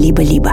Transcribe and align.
либо-либо. 0.00 0.52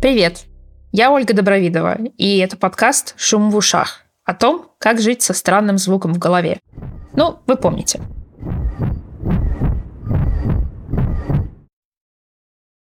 Привет! 0.00 0.46
Я 0.90 1.12
Ольга 1.12 1.34
Добровидова, 1.34 1.98
и 2.16 2.38
это 2.38 2.56
подкаст 2.56 3.14
«Шум 3.18 3.50
в 3.50 3.56
ушах» 3.56 4.04
о 4.24 4.32
том, 4.32 4.70
как 4.78 5.00
жить 5.00 5.20
со 5.20 5.34
странным 5.34 5.76
звуком 5.76 6.14
в 6.14 6.18
голове. 6.18 6.58
Ну, 7.12 7.38
вы 7.46 7.56
помните. 7.56 8.00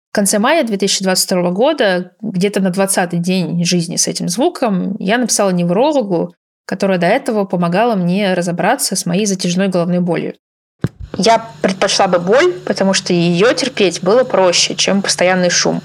В 0.09 0.13
конце 0.13 0.39
мая 0.39 0.63
2022 0.63 1.51
года, 1.51 2.13
где-то 2.21 2.61
на 2.61 2.69
20-й 2.69 3.17
день 3.17 3.63
жизни 3.65 3.97
с 3.97 4.07
этим 4.07 4.29
звуком, 4.29 4.95
я 4.99 5.17
написала 5.17 5.49
неврологу, 5.49 6.33
которая 6.65 6.97
до 6.97 7.07
этого 7.07 7.43
помогала 7.43 7.95
мне 7.95 8.33
разобраться 8.33 8.95
с 8.95 9.05
моей 9.05 9.25
затяжной 9.25 9.67
головной 9.67 9.99
болью. 9.99 10.35
Я 11.17 11.49
предпочла 11.61 12.07
бы 12.07 12.19
боль, 12.19 12.53
потому 12.65 12.93
что 12.93 13.13
ее 13.13 13.53
терпеть 13.53 14.01
было 14.01 14.23
проще, 14.23 14.75
чем 14.75 15.01
постоянный 15.01 15.49
шум. 15.49 15.81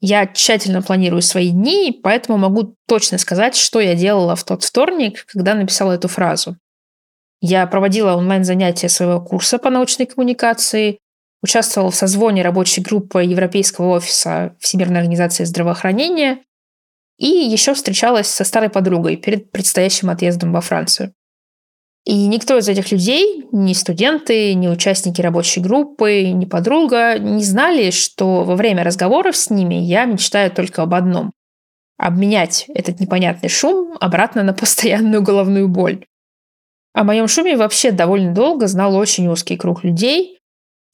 Я 0.00 0.26
тщательно 0.26 0.80
планирую 0.80 1.20
свои 1.20 1.50
дни, 1.50 1.98
поэтому 2.02 2.38
могу 2.38 2.74
точно 2.88 3.18
сказать, 3.18 3.54
что 3.54 3.80
я 3.80 3.94
делала 3.94 4.34
в 4.34 4.44
тот 4.44 4.64
вторник, 4.64 5.26
когда 5.26 5.54
написала 5.54 5.92
эту 5.92 6.08
фразу. 6.08 6.56
Я 7.42 7.66
проводила 7.66 8.16
онлайн-занятия 8.16 8.88
своего 8.88 9.20
курса 9.20 9.58
по 9.58 9.68
научной 9.70 10.06
коммуникации, 10.06 10.98
участвовала 11.42 11.90
в 11.90 11.96
созвоне 11.96 12.42
рабочей 12.42 12.80
группы 12.80 13.22
Европейского 13.22 13.96
офиса 13.96 14.56
Всемирной 14.58 15.00
организации 15.00 15.44
здравоохранения 15.44 16.42
и 17.18 17.28
еще 17.28 17.74
встречалась 17.74 18.28
со 18.28 18.44
старой 18.44 18.70
подругой 18.70 19.16
перед 19.16 19.50
предстоящим 19.50 20.08
отъездом 20.10 20.52
во 20.52 20.60
Францию. 20.62 21.12
И 22.06 22.26
никто 22.26 22.56
из 22.56 22.68
этих 22.68 22.90
людей, 22.92 23.46
ни 23.52 23.72
студенты, 23.74 24.54
ни 24.54 24.68
участники 24.68 25.20
рабочей 25.20 25.60
группы, 25.60 26.30
ни 26.30 26.46
подруга, 26.46 27.18
не 27.18 27.44
знали, 27.44 27.90
что 27.90 28.42
во 28.44 28.56
время 28.56 28.84
разговоров 28.84 29.36
с 29.36 29.50
ними 29.50 29.74
я 29.74 30.06
мечтаю 30.06 30.50
только 30.50 30.82
об 30.82 30.94
одном– 30.94 31.32
обменять 31.98 32.64
этот 32.74 33.00
непонятный 33.00 33.50
шум 33.50 33.96
обратно 34.00 34.42
на 34.42 34.54
постоянную 34.54 35.22
головную 35.22 35.68
боль. 35.68 36.06
О 36.92 37.04
моем 37.04 37.28
шуме 37.28 37.56
вообще 37.56 37.92
довольно 37.92 38.34
долго 38.34 38.66
знал 38.66 38.96
очень 38.96 39.28
узкий 39.28 39.56
круг 39.56 39.84
людей. 39.84 40.38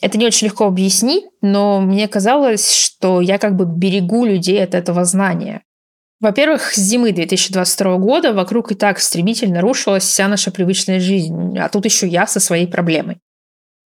Это 0.02 0.18
не 0.18 0.26
очень 0.26 0.48
легко 0.48 0.66
объяснить, 0.66 1.24
но 1.40 1.80
мне 1.80 2.06
казалось, 2.06 2.70
что 2.74 3.22
я 3.22 3.38
как 3.38 3.56
бы 3.56 3.64
берегу 3.64 4.26
людей 4.26 4.62
от 4.62 4.74
этого 4.74 5.04
знания. 5.06 5.62
Во-первых, 6.20 6.72
с 6.72 6.76
зимы 6.76 7.12
2022 7.12 7.96
года 7.98 8.32
вокруг 8.32 8.72
и 8.72 8.74
так 8.74 8.98
стремительно 9.00 9.60
рушилась 9.60 10.04
вся 10.04 10.28
наша 10.28 10.50
привычная 10.50 10.98
жизнь, 10.98 11.58
а 11.58 11.68
тут 11.68 11.84
еще 11.84 12.06
я 12.06 12.26
со 12.26 12.40
своей 12.40 12.66
проблемой. 12.66 13.18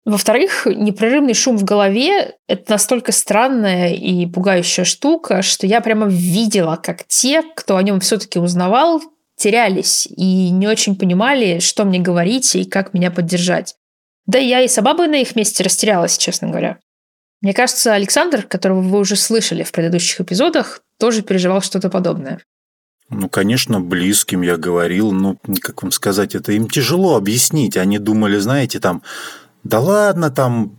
Во-вторых, 0.06 0.66
непрерывный 0.66 1.34
шум 1.34 1.58
в 1.58 1.64
голове– 1.64 2.36
это 2.48 2.72
настолько 2.72 3.12
странная 3.12 3.94
и 3.94 4.26
пугающая 4.26 4.86
штука, 4.86 5.42
что 5.42 5.68
я 5.68 5.82
прямо 5.82 6.08
видела, 6.08 6.78
как 6.82 7.06
те, 7.08 7.44
кто 7.56 7.76
о 7.76 7.84
нем 7.84 8.00
все-таки 8.00 8.40
узнавал, 8.40 9.02
терялись 9.36 10.08
и 10.08 10.50
не 10.52 10.68
очень 10.68 10.96
понимали, 10.96 11.60
что 11.60 11.86
мне 11.86 12.00
говорить 12.00 12.56
и 12.56 12.66
как 12.66 12.94
меня 12.94 13.12
поддержать. 13.12 13.76
Да 14.26 14.38
я 14.38 14.62
и 14.62 14.68
сама 14.68 14.94
на 14.94 15.16
их 15.16 15.36
месте 15.36 15.64
растерялась, 15.64 16.18
честно 16.18 16.50
говоря. 16.50 16.78
Мне 17.42 17.54
кажется, 17.54 17.94
Александр, 17.94 18.44
которого 18.44 18.82
вы 18.82 19.00
уже 19.00 19.16
слышали 19.16 19.64
в 19.64 19.72
предыдущих 19.72 20.20
эпизодах, 20.22 20.82
тоже 20.98 21.22
переживал 21.22 21.62
что-то 21.62 21.90
подобное. 21.90 22.42
Ну, 23.10 23.30
конечно, 23.30 23.80
близким 23.80 24.42
я 24.42 24.58
говорил, 24.58 25.12
но, 25.12 25.38
как 25.62 25.82
вам 25.82 25.92
сказать, 25.92 26.36
это 26.36 26.52
им 26.52 26.70
тяжело 26.70 27.16
объяснить. 27.16 27.76
Они 27.78 27.98
думали, 27.98 28.38
знаете, 28.38 28.80
там, 28.80 29.02
да 29.64 29.80
ладно, 29.80 30.30
там, 30.30 30.79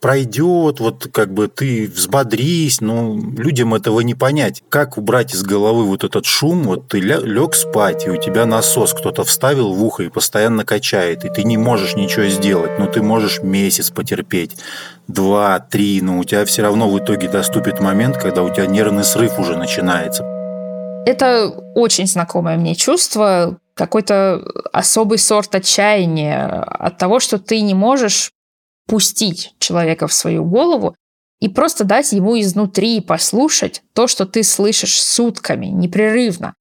пройдет, 0.00 0.80
вот 0.80 1.08
как 1.12 1.32
бы 1.32 1.48
ты 1.48 1.86
взбодрись, 1.86 2.80
но 2.80 3.16
людям 3.16 3.74
этого 3.74 4.00
не 4.00 4.14
понять. 4.14 4.62
Как 4.68 4.96
убрать 4.96 5.34
из 5.34 5.42
головы 5.42 5.84
вот 5.84 6.04
этот 6.04 6.24
шум, 6.24 6.64
вот 6.64 6.88
ты 6.88 7.00
лег 7.00 7.54
спать, 7.54 8.06
и 8.06 8.10
у 8.10 8.16
тебя 8.16 8.46
насос 8.46 8.94
кто-то 8.94 9.24
вставил 9.24 9.72
в 9.72 9.84
ухо 9.84 10.02
и 10.02 10.08
постоянно 10.08 10.64
качает, 10.64 11.24
и 11.24 11.28
ты 11.28 11.44
не 11.44 11.58
можешь 11.58 11.96
ничего 11.96 12.26
сделать, 12.26 12.78
но 12.78 12.86
ты 12.86 13.02
можешь 13.02 13.42
месяц 13.42 13.90
потерпеть, 13.90 14.56
два, 15.06 15.60
три, 15.60 16.00
но 16.00 16.18
у 16.18 16.24
тебя 16.24 16.44
все 16.46 16.62
равно 16.62 16.88
в 16.88 16.98
итоге 16.98 17.28
доступит 17.28 17.80
момент, 17.80 18.16
когда 18.16 18.42
у 18.42 18.52
тебя 18.52 18.66
нервный 18.66 19.04
срыв 19.04 19.38
уже 19.38 19.56
начинается. 19.56 20.24
Это 21.06 21.48
очень 21.74 22.06
знакомое 22.06 22.56
мне 22.56 22.74
чувство, 22.74 23.58
какой-то 23.74 24.42
особый 24.72 25.18
сорт 25.18 25.54
отчаяния 25.54 26.62
от 26.62 26.98
того, 26.98 27.20
что 27.20 27.38
ты 27.38 27.60
не 27.62 27.74
можешь 27.74 28.32
пустить 28.90 29.54
человека 29.60 30.08
в 30.08 30.12
свою 30.12 30.44
голову 30.44 30.96
и 31.40 31.48
просто 31.48 31.84
дать 31.84 32.10
ему 32.10 32.38
изнутри 32.40 33.00
послушать 33.00 33.82
то, 33.92 34.08
что 34.08 34.26
ты 34.26 34.42
слышишь 34.42 35.00
сутками, 35.00 35.66
непрерывно. 35.66 36.54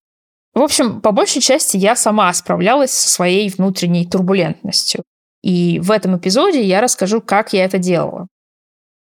В 0.54 0.62
общем, 0.62 1.02
по 1.02 1.12
большей 1.12 1.42
части 1.42 1.76
я 1.76 1.96
сама 1.96 2.32
справлялась 2.34 2.92
со 2.92 3.10
своей 3.10 3.50
внутренней 3.50 4.06
турбулентностью. 4.06 5.02
И 5.42 5.80
в 5.80 5.90
этом 5.90 6.18
эпизоде 6.18 6.62
я 6.62 6.82
расскажу, 6.82 7.20
как 7.20 7.54
я 7.54 7.66
это 7.66 7.80
делала. 7.80 8.28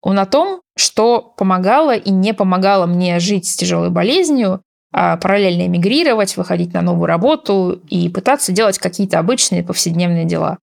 Он 0.03 0.21
о 0.21 0.27
том, 0.27 0.61
что 0.77 1.35
помогало 1.37 1.97
и 1.97 2.11
не 2.11 2.33
помогало 2.33 2.87
мне 2.87 3.19
жить 3.19 3.49
с 3.49 3.57
тяжелой 3.57 3.91
болезнью, 3.91 4.63
а 4.93 5.17
параллельно 5.17 5.67
эмигрировать, 5.67 6.37
выходить 6.37 6.73
на 6.73 6.81
новую 6.81 7.07
работу 7.07 7.83
и 7.89 8.09
пытаться 8.09 8.53
делать 8.53 8.79
какие-то 8.79 9.19
обычные 9.19 9.65
повседневные 9.65 10.27
дела. 10.27 10.59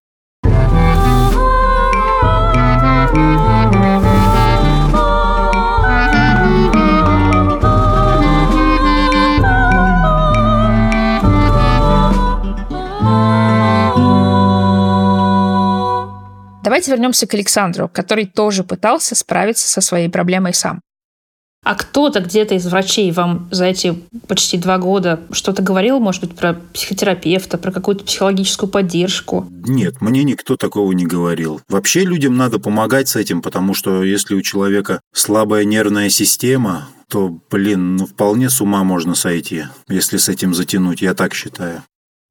Давайте 16.64 16.92
вернемся 16.92 17.26
к 17.26 17.34
Александру, 17.34 17.90
который 17.92 18.24
тоже 18.24 18.64
пытался 18.64 19.14
справиться 19.14 19.68
со 19.68 19.82
своей 19.82 20.08
проблемой 20.08 20.54
сам. 20.54 20.80
А 21.62 21.74
кто-то 21.74 22.20
где-то 22.20 22.54
из 22.54 22.66
врачей 22.66 23.12
вам 23.12 23.48
за 23.50 23.66
эти 23.66 23.94
почти 24.28 24.56
два 24.56 24.78
года 24.78 25.20
что-то 25.30 25.62
говорил, 25.62 26.00
может 26.00 26.22
быть, 26.22 26.34
про 26.34 26.54
психотерапевта, 26.54 27.58
про 27.58 27.70
какую-то 27.70 28.04
психологическую 28.04 28.70
поддержку? 28.70 29.46
Нет, 29.50 30.00
мне 30.00 30.24
никто 30.24 30.56
такого 30.56 30.92
не 30.92 31.04
говорил. 31.04 31.60
Вообще 31.68 32.00
людям 32.00 32.38
надо 32.38 32.58
помогать 32.58 33.08
с 33.08 33.16
этим, 33.16 33.42
потому 33.42 33.74
что 33.74 34.02
если 34.02 34.34
у 34.34 34.40
человека 34.40 35.02
слабая 35.14 35.64
нервная 35.64 36.08
система, 36.08 36.88
то, 37.10 37.28
блин, 37.50 37.96
ну 37.96 38.06
вполне 38.06 38.48
с 38.48 38.62
ума 38.62 38.84
можно 38.84 39.14
сойти, 39.14 39.64
если 39.88 40.16
с 40.16 40.30
этим 40.30 40.54
затянуть, 40.54 41.02
я 41.02 41.12
так 41.12 41.34
считаю. 41.34 41.82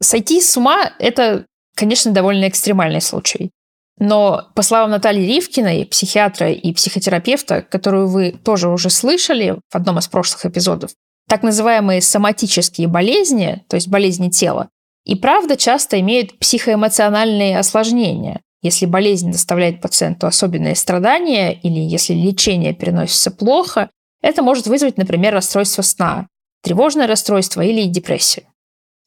Сойти 0.02 0.42
с 0.42 0.58
ума– 0.58 0.92
это, 1.00 1.46
конечно, 1.76 2.12
довольно 2.12 2.48
экстремальный 2.48 3.02
случай. 3.02 3.52
Но, 4.00 4.50
по 4.56 4.64
словам 4.64 4.90
Натальи 4.90 5.26
Ривкиной, 5.26 5.86
психиатра 5.86 6.52
и 6.52 6.74
психотерапевта, 6.74 7.62
которую 7.62 8.08
вы 8.08 8.32
тоже 8.32 8.70
уже 8.70 8.90
слышали 8.90 9.60
в 9.70 9.76
одном 9.76 10.00
из 10.00 10.08
прошлых 10.08 10.46
эпизодов, 10.46 10.92
так 11.30 11.44
называемые 11.44 12.02
соматические 12.02 12.88
болезни, 12.88 13.64
то 13.70 13.76
есть 13.76 13.88
болезни 13.88 14.30
тела, 14.30 14.70
и 15.06 15.16
правда 15.16 15.58
часто 15.58 16.00
имеют 16.00 16.38
психоэмоциональные 16.40 17.60
осложнения. 17.60 18.42
Если 18.62 18.86
болезнь 18.86 19.32
доставляет 19.32 19.82
пациенту 19.82 20.26
особенные 20.26 20.76
страдания 20.76 21.52
или 21.52 21.80
если 21.80 22.14
лечение 22.14 22.74
переносится 22.74 23.30
плохо, 23.30 23.90
это 24.22 24.42
может 24.42 24.68
вызвать, 24.68 24.98
например, 24.98 25.34
расстройство 25.34 25.82
сна, 25.82 26.28
тревожное 26.64 27.08
расстройство 27.08 27.62
или 27.62 27.84
депрессию. 27.84 28.46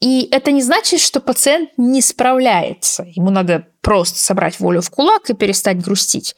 И 0.00 0.28
это 0.30 0.52
не 0.52 0.62
значит, 0.62 1.00
что 1.00 1.20
пациент 1.20 1.70
не 1.76 2.02
справляется. 2.02 3.04
Ему 3.14 3.30
надо 3.30 3.68
просто 3.80 4.18
собрать 4.18 4.60
волю 4.60 4.82
в 4.82 4.90
кулак 4.90 5.30
и 5.30 5.34
перестать 5.34 5.82
грустить. 5.82 6.34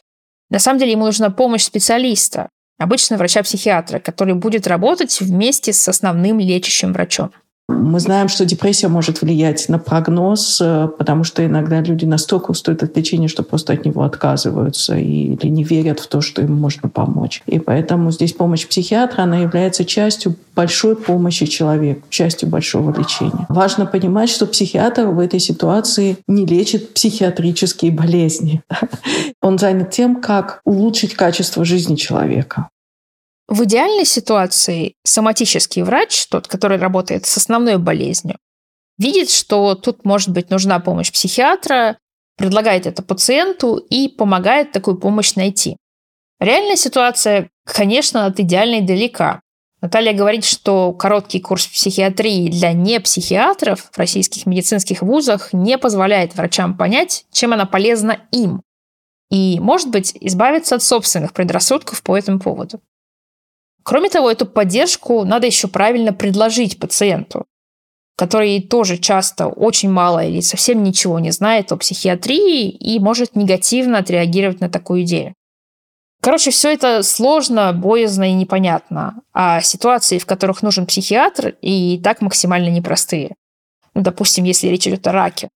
На 0.49 0.59
самом 0.59 0.79
деле 0.79 0.93
ему 0.93 1.05
нужна 1.05 1.29
помощь 1.29 1.63
специалиста, 1.63 2.49
обычно 2.77 3.17
врача-психиатра, 3.17 3.99
который 3.99 4.33
будет 4.33 4.65
работать 4.65 5.19
вместе 5.19 5.73
с 5.73 5.87
основным 5.87 6.39
лечащим 6.39 6.93
врачом. 6.93 7.31
Мы 7.69 7.99
знаем, 7.99 8.29
что 8.29 8.45
депрессия 8.45 8.87
может 8.87 9.21
влиять 9.21 9.69
на 9.69 9.77
прогноз, 9.77 10.59
э, 10.59 10.87
потому 10.97 11.23
что 11.23 11.45
иногда 11.45 11.81
люди 11.81 12.03
настолько 12.03 12.49
устают 12.49 12.81
от 12.81 12.97
лечения, 12.97 13.27
что 13.27 13.43
просто 13.43 13.73
от 13.73 13.85
него 13.85 14.01
отказываются 14.01 14.97
или 14.97 15.47
не 15.47 15.63
верят 15.63 15.99
в 15.99 16.07
то, 16.07 16.19
что 16.19 16.41
им 16.41 16.55
можно 16.55 16.89
помочь. 16.89 17.43
И 17.45 17.59
поэтому 17.59 18.11
здесь 18.11 18.33
помощь 18.33 18.67
психиатра, 18.67 19.21
она 19.21 19.37
является 19.37 19.85
частью 19.85 20.35
большой 20.55 20.95
помощи 20.95 21.45
человеку, 21.45 22.01
частью 22.09 22.49
большого 22.49 22.89
лечения. 22.97 23.45
Важно 23.49 23.85
понимать, 23.85 24.29
что 24.29 24.47
психиатр 24.47 25.05
в 25.05 25.19
этой 25.19 25.39
ситуации 25.39 26.17
не 26.27 26.47
лечит 26.47 26.95
психиатрические 26.95 27.91
болезни. 27.91 28.63
Он 29.41 29.59
занят 29.59 29.91
тем, 29.91 30.21
как 30.21 30.61
улучшить 30.65 31.13
качество 31.13 31.63
жизни 31.63 31.95
человека. 31.95 32.69
В 33.49 33.63
идеальной 33.63 34.05
ситуации 34.05 34.93
соматический 35.03 35.81
врач, 35.81 36.27
тот, 36.27 36.47
который 36.47 36.77
работает 36.77 37.25
с 37.25 37.35
основной 37.35 37.79
болезнью, 37.79 38.37
видит, 38.99 39.31
что 39.31 39.73
тут 39.73 40.05
может 40.05 40.29
быть 40.29 40.51
нужна 40.51 40.79
помощь 40.79 41.11
психиатра, 41.11 41.97
предлагает 42.37 42.85
это 42.85 43.01
пациенту 43.01 43.77
и 43.77 44.07
помогает 44.07 44.71
такую 44.71 44.99
помощь 44.99 45.33
найти. 45.33 45.77
Реальная 46.39 46.75
ситуация, 46.75 47.49
конечно, 47.65 48.27
от 48.27 48.39
идеальной 48.39 48.81
далека. 48.81 49.41
Наталья 49.81 50.13
говорит, 50.13 50.45
что 50.45 50.93
короткий 50.93 51.39
курс 51.39 51.65
психиатрии 51.65 52.51
для 52.51 52.73
непсихиатров 52.73 53.89
в 53.91 53.97
российских 53.97 54.45
медицинских 54.45 55.01
вузах 55.01 55.53
не 55.53 55.79
позволяет 55.79 56.35
врачам 56.35 56.77
понять, 56.77 57.25
чем 57.31 57.53
она 57.53 57.65
полезна 57.65 58.27
им. 58.31 58.61
И, 59.31 59.59
может 59.59 59.89
быть, 59.89 60.15
избавиться 60.21 60.75
от 60.75 60.83
собственных 60.83 61.33
предрассудков 61.33 62.03
по 62.03 62.15
этому 62.15 62.39
поводу. 62.39 62.79
Кроме 63.89 64.09
того, 64.09 64.29
эту 64.29 64.45
поддержку 64.45 65.23
надо 65.25 65.47
еще 65.47 65.67
правильно 65.67 66.13
предложить 66.13 66.77
пациенту, 66.77 67.47
который 68.15 68.61
тоже 68.61 68.99
часто 68.99 69.47
очень 69.47 69.89
мало 69.89 70.23
или 70.23 70.41
совсем 70.41 70.83
ничего 70.83 71.17
не 71.17 71.31
знает 71.31 71.71
о 71.71 71.77
психиатрии 71.77 72.69
и 72.69 72.99
может 72.99 73.35
негативно 73.35 73.97
отреагировать 73.97 74.61
на 74.61 74.69
такую 74.69 75.01
идею. 75.01 75.33
Короче, 76.21 76.51
все 76.51 76.71
это 76.71 77.01
сложно, 77.01 77.73
боязно 77.73 78.29
и 78.29 78.33
непонятно. 78.33 79.23
А 79.33 79.59
ситуации, 79.61 80.19
в 80.19 80.27
которых 80.27 80.61
нужен 80.61 80.85
психиатр, 80.85 81.55
и 81.59 81.99
так 82.03 82.21
максимально 82.21 82.69
непростые. 82.69 83.33
Ну, 83.95 84.03
допустим, 84.03 84.43
если 84.43 84.67
речь 84.67 84.87
идет 84.87 85.07
о 85.07 85.13
раке. 85.13 85.49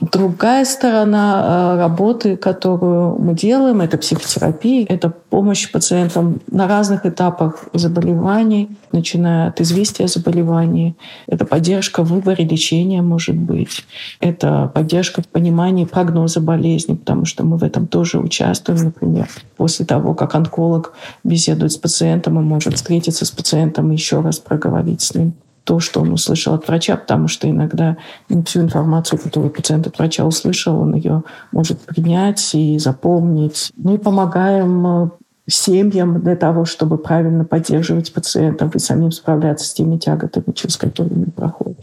Другая 0.00 0.64
сторона 0.64 1.74
э, 1.74 1.78
работы, 1.78 2.36
которую 2.38 3.18
мы 3.18 3.34
делаем, 3.34 3.82
это 3.82 3.98
психотерапия, 3.98 4.86
это 4.88 5.10
помощь 5.10 5.70
пациентам 5.70 6.40
на 6.50 6.66
разных 6.66 7.04
этапах 7.04 7.68
заболеваний, 7.74 8.70
начиная 8.92 9.48
от 9.48 9.60
известия 9.60 10.06
о 10.06 10.08
заболевании. 10.08 10.96
Это 11.26 11.44
поддержка 11.44 12.02
в 12.02 12.12
выборе 12.12 12.46
лечения, 12.46 13.02
может 13.02 13.36
быть. 13.36 13.84
Это 14.20 14.70
поддержка 14.72 15.20
в 15.20 15.28
понимании 15.28 15.84
прогноза 15.84 16.40
болезни, 16.40 16.94
потому 16.94 17.26
что 17.26 17.44
мы 17.44 17.58
в 17.58 17.62
этом 17.62 17.86
тоже 17.86 18.18
участвуем, 18.18 18.84
например. 18.84 19.28
После 19.58 19.84
того, 19.84 20.14
как 20.14 20.34
онколог 20.34 20.94
беседует 21.24 21.72
с 21.72 21.76
пациентом, 21.76 22.38
он 22.38 22.44
может 22.44 22.74
встретиться 22.74 23.26
с 23.26 23.30
пациентом 23.30 23.90
и 23.90 23.96
еще 23.96 24.22
раз 24.22 24.38
проговорить 24.38 25.02
с 25.02 25.14
ним 25.14 25.34
то, 25.70 25.78
что 25.78 26.00
он 26.00 26.12
услышал 26.12 26.54
от 26.54 26.66
врача, 26.66 26.96
потому 26.96 27.28
что 27.28 27.48
иногда 27.48 27.96
не 28.28 28.42
всю 28.42 28.60
информацию, 28.60 29.20
которую 29.20 29.52
пациент 29.52 29.86
от 29.86 29.96
врача 29.98 30.24
услышал, 30.24 30.80
он 30.80 30.96
ее 30.96 31.22
может 31.52 31.78
принять 31.82 32.56
и 32.56 32.76
запомнить. 32.80 33.70
Мы 33.76 33.96
помогаем 33.96 34.86
э, 34.86 35.10
семьям 35.50 36.20
для 36.20 36.36
того, 36.36 36.64
чтобы 36.64 36.98
правильно 36.98 37.44
поддерживать 37.44 38.12
пациентов 38.12 38.74
и 38.74 38.78
самим 38.78 39.12
справляться 39.12 39.66
с 39.66 39.72
теми 39.72 39.98
тяготами, 39.98 40.52
через 40.54 40.76
которые 40.76 41.14
они 41.14 41.26
проходят. 41.26 41.78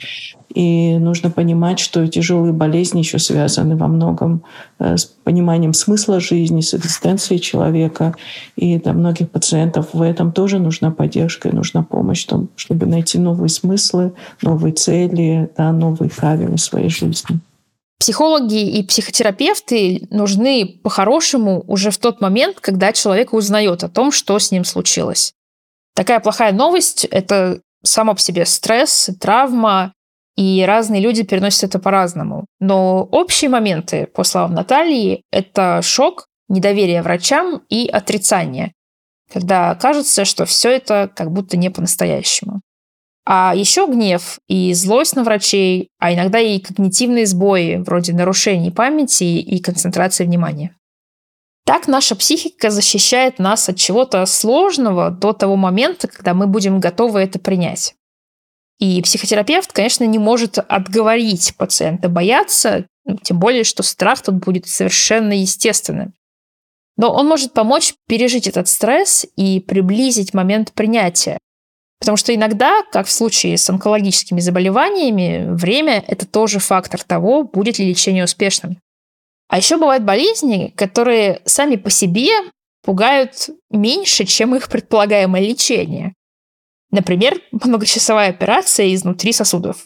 И 0.53 0.97
нужно 0.97 1.29
понимать, 1.29 1.77
что 1.77 2.07
тяжелые 2.07 2.53
болезни 2.53 2.99
еще 2.99 3.19
связаны 3.19 3.75
во 3.75 3.87
многом 3.87 4.43
э, 4.79 4.97
с 4.97 5.05
пониманием 5.05 5.73
смысла 5.73 6.19
жизни, 6.19 6.61
с 6.61 6.73
экзистенцией 6.73 7.39
человека. 7.39 8.15
И 8.55 8.79
для 8.79 8.93
многих 8.93 9.29
пациентов 9.29 9.89
в 9.93 10.01
этом 10.01 10.31
тоже 10.31 10.57
нужна 10.57 10.89
поддержка 10.89 11.49
и 11.49 11.55
нужна 11.55 11.83
помощь, 11.83 12.27
чтобы 12.55 12.85
найти 12.85 13.19
новые 13.19 13.49
смыслы, 13.49 14.13
новые 14.41 14.73
цели, 14.73 15.49
да, 15.57 15.71
новые 15.71 16.09
правила 16.09 16.55
своей 16.57 16.89
жизни. 16.89 17.39
Психологи 17.99 18.77
и 18.77 18.83
психотерапевты 18.83 20.07
нужны 20.11 20.79
по-хорошему 20.83 21.63
уже 21.67 21.89
в 21.89 21.97
тот 21.97 22.21
момент, 22.21 22.59
когда 22.59 22.93
человек 22.93 23.33
узнает 23.33 23.83
о 23.83 23.89
том, 23.89 24.11
что 24.11 24.37
с 24.37 24.51
ним 24.51 24.63
случилось. 24.63 25.33
Такая 25.95 26.19
плохая 26.19 26.51
новость– 26.53 27.05
это 27.11 27.61
само 27.83 28.13
по 28.13 28.19
себе 28.19 28.45
стресс, 28.45 29.09
травма, 29.19 29.93
и 30.35 30.63
разные 30.65 31.01
люди 31.01 31.23
переносят 31.23 31.63
это 31.63 31.79
по-разному. 31.79 32.45
Но 32.59 33.03
общие 33.03 33.49
моменты, 33.49 34.05
по 34.05 34.23
словам 34.23 34.53
Натальи, 34.53 35.23
это 35.31 35.81
шок, 35.81 36.27
недоверие 36.47 37.01
врачам 37.01 37.63
и 37.69 37.87
отрицание, 37.87 38.73
когда 39.33 39.73
кажется, 39.75 40.25
что 40.25 40.45
все 40.45 40.69
это 40.69 41.11
как 41.13 41.31
будто 41.31 41.57
не 41.57 41.71
по-настоящему. 41.71 42.61
А 43.29 43.53
еще 43.53 43.87
гнев 43.87 44.39
и 44.47 44.73
злость 44.73 45.17
на 45.17 45.23
врачей, 45.25 45.89
а 45.99 46.13
иногда 46.13 46.39
и 46.39 46.59
когнитивные 46.59 47.25
сбои, 47.25 47.75
вроде 47.75 48.13
нарушений 48.13 48.71
памяти 48.71 49.25
и 49.25 49.59
концентрации 49.59 50.23
внимания. 50.23 50.77
Так 51.65 51.89
наша 51.89 52.15
психика 52.15 52.69
защищает 52.69 53.37
нас 53.37 53.67
от 53.67 53.75
чего-то 53.75 54.25
сложного 54.25 55.11
до 55.11 55.33
того 55.33 55.57
момента, 55.57 56.07
когда 56.07 56.33
мы 56.33 56.47
будем 56.47 56.79
готовы 56.79 57.19
это 57.19 57.37
принять. 57.37 57.95
И 58.79 59.01
психотерапевт, 59.01 59.73
конечно, 59.73 60.05
не 60.05 60.19
может 60.19 60.57
отговорить 60.57 61.53
пациента 61.57 62.07
бояться, 62.07 62.85
ну, 63.03 63.17
тем 63.17 63.39
более, 63.39 63.65
что 63.65 63.83
страх 63.83 64.21
тут 64.21 64.35
будет 64.35 64.67
совершенно 64.67 65.33
естественным. 65.33 66.13
Но 66.95 67.13
он 67.13 67.27
может 67.27 67.51
помочь 67.51 67.93
пережить 68.07 68.47
этот 68.47 68.69
стресс 68.69 69.25
и 69.35 69.59
приблизить 69.59 70.33
момент 70.33 70.71
принятия, 70.71 71.39
Потому 71.99 72.17
что 72.17 72.33
иногда, 72.33 72.83
как 72.91 73.07
в 73.07 73.11
случае 73.11 73.57
с 73.57 73.69
онкологическими 73.69 74.39
заболеваниями, 74.39 75.47
время– 75.49 76.03
это 76.07 76.25
тоже 76.27 76.59
фактор 76.59 77.01
того, 77.03 77.43
будет 77.43 77.79
ли 77.79 77.89
лечение 77.89 78.23
успешным. 78.23 78.77
А 79.49 79.57
еще 79.57 79.77
бывают 79.77 80.03
болезни, 80.03 80.73
которые 80.75 81.41
сами 81.45 81.75
по 81.75 81.89
себе 81.89 82.29
пугают 82.83 83.49
меньше, 83.69 84.25
чем 84.25 84.55
их 84.55 84.69
предполагаемое 84.69 85.41
лечение. 85.41 86.13
Например, 86.91 87.41
многочасовая 87.51 88.29
операция 88.29 88.93
изнутри 88.93 89.33
сосудов. 89.33 89.85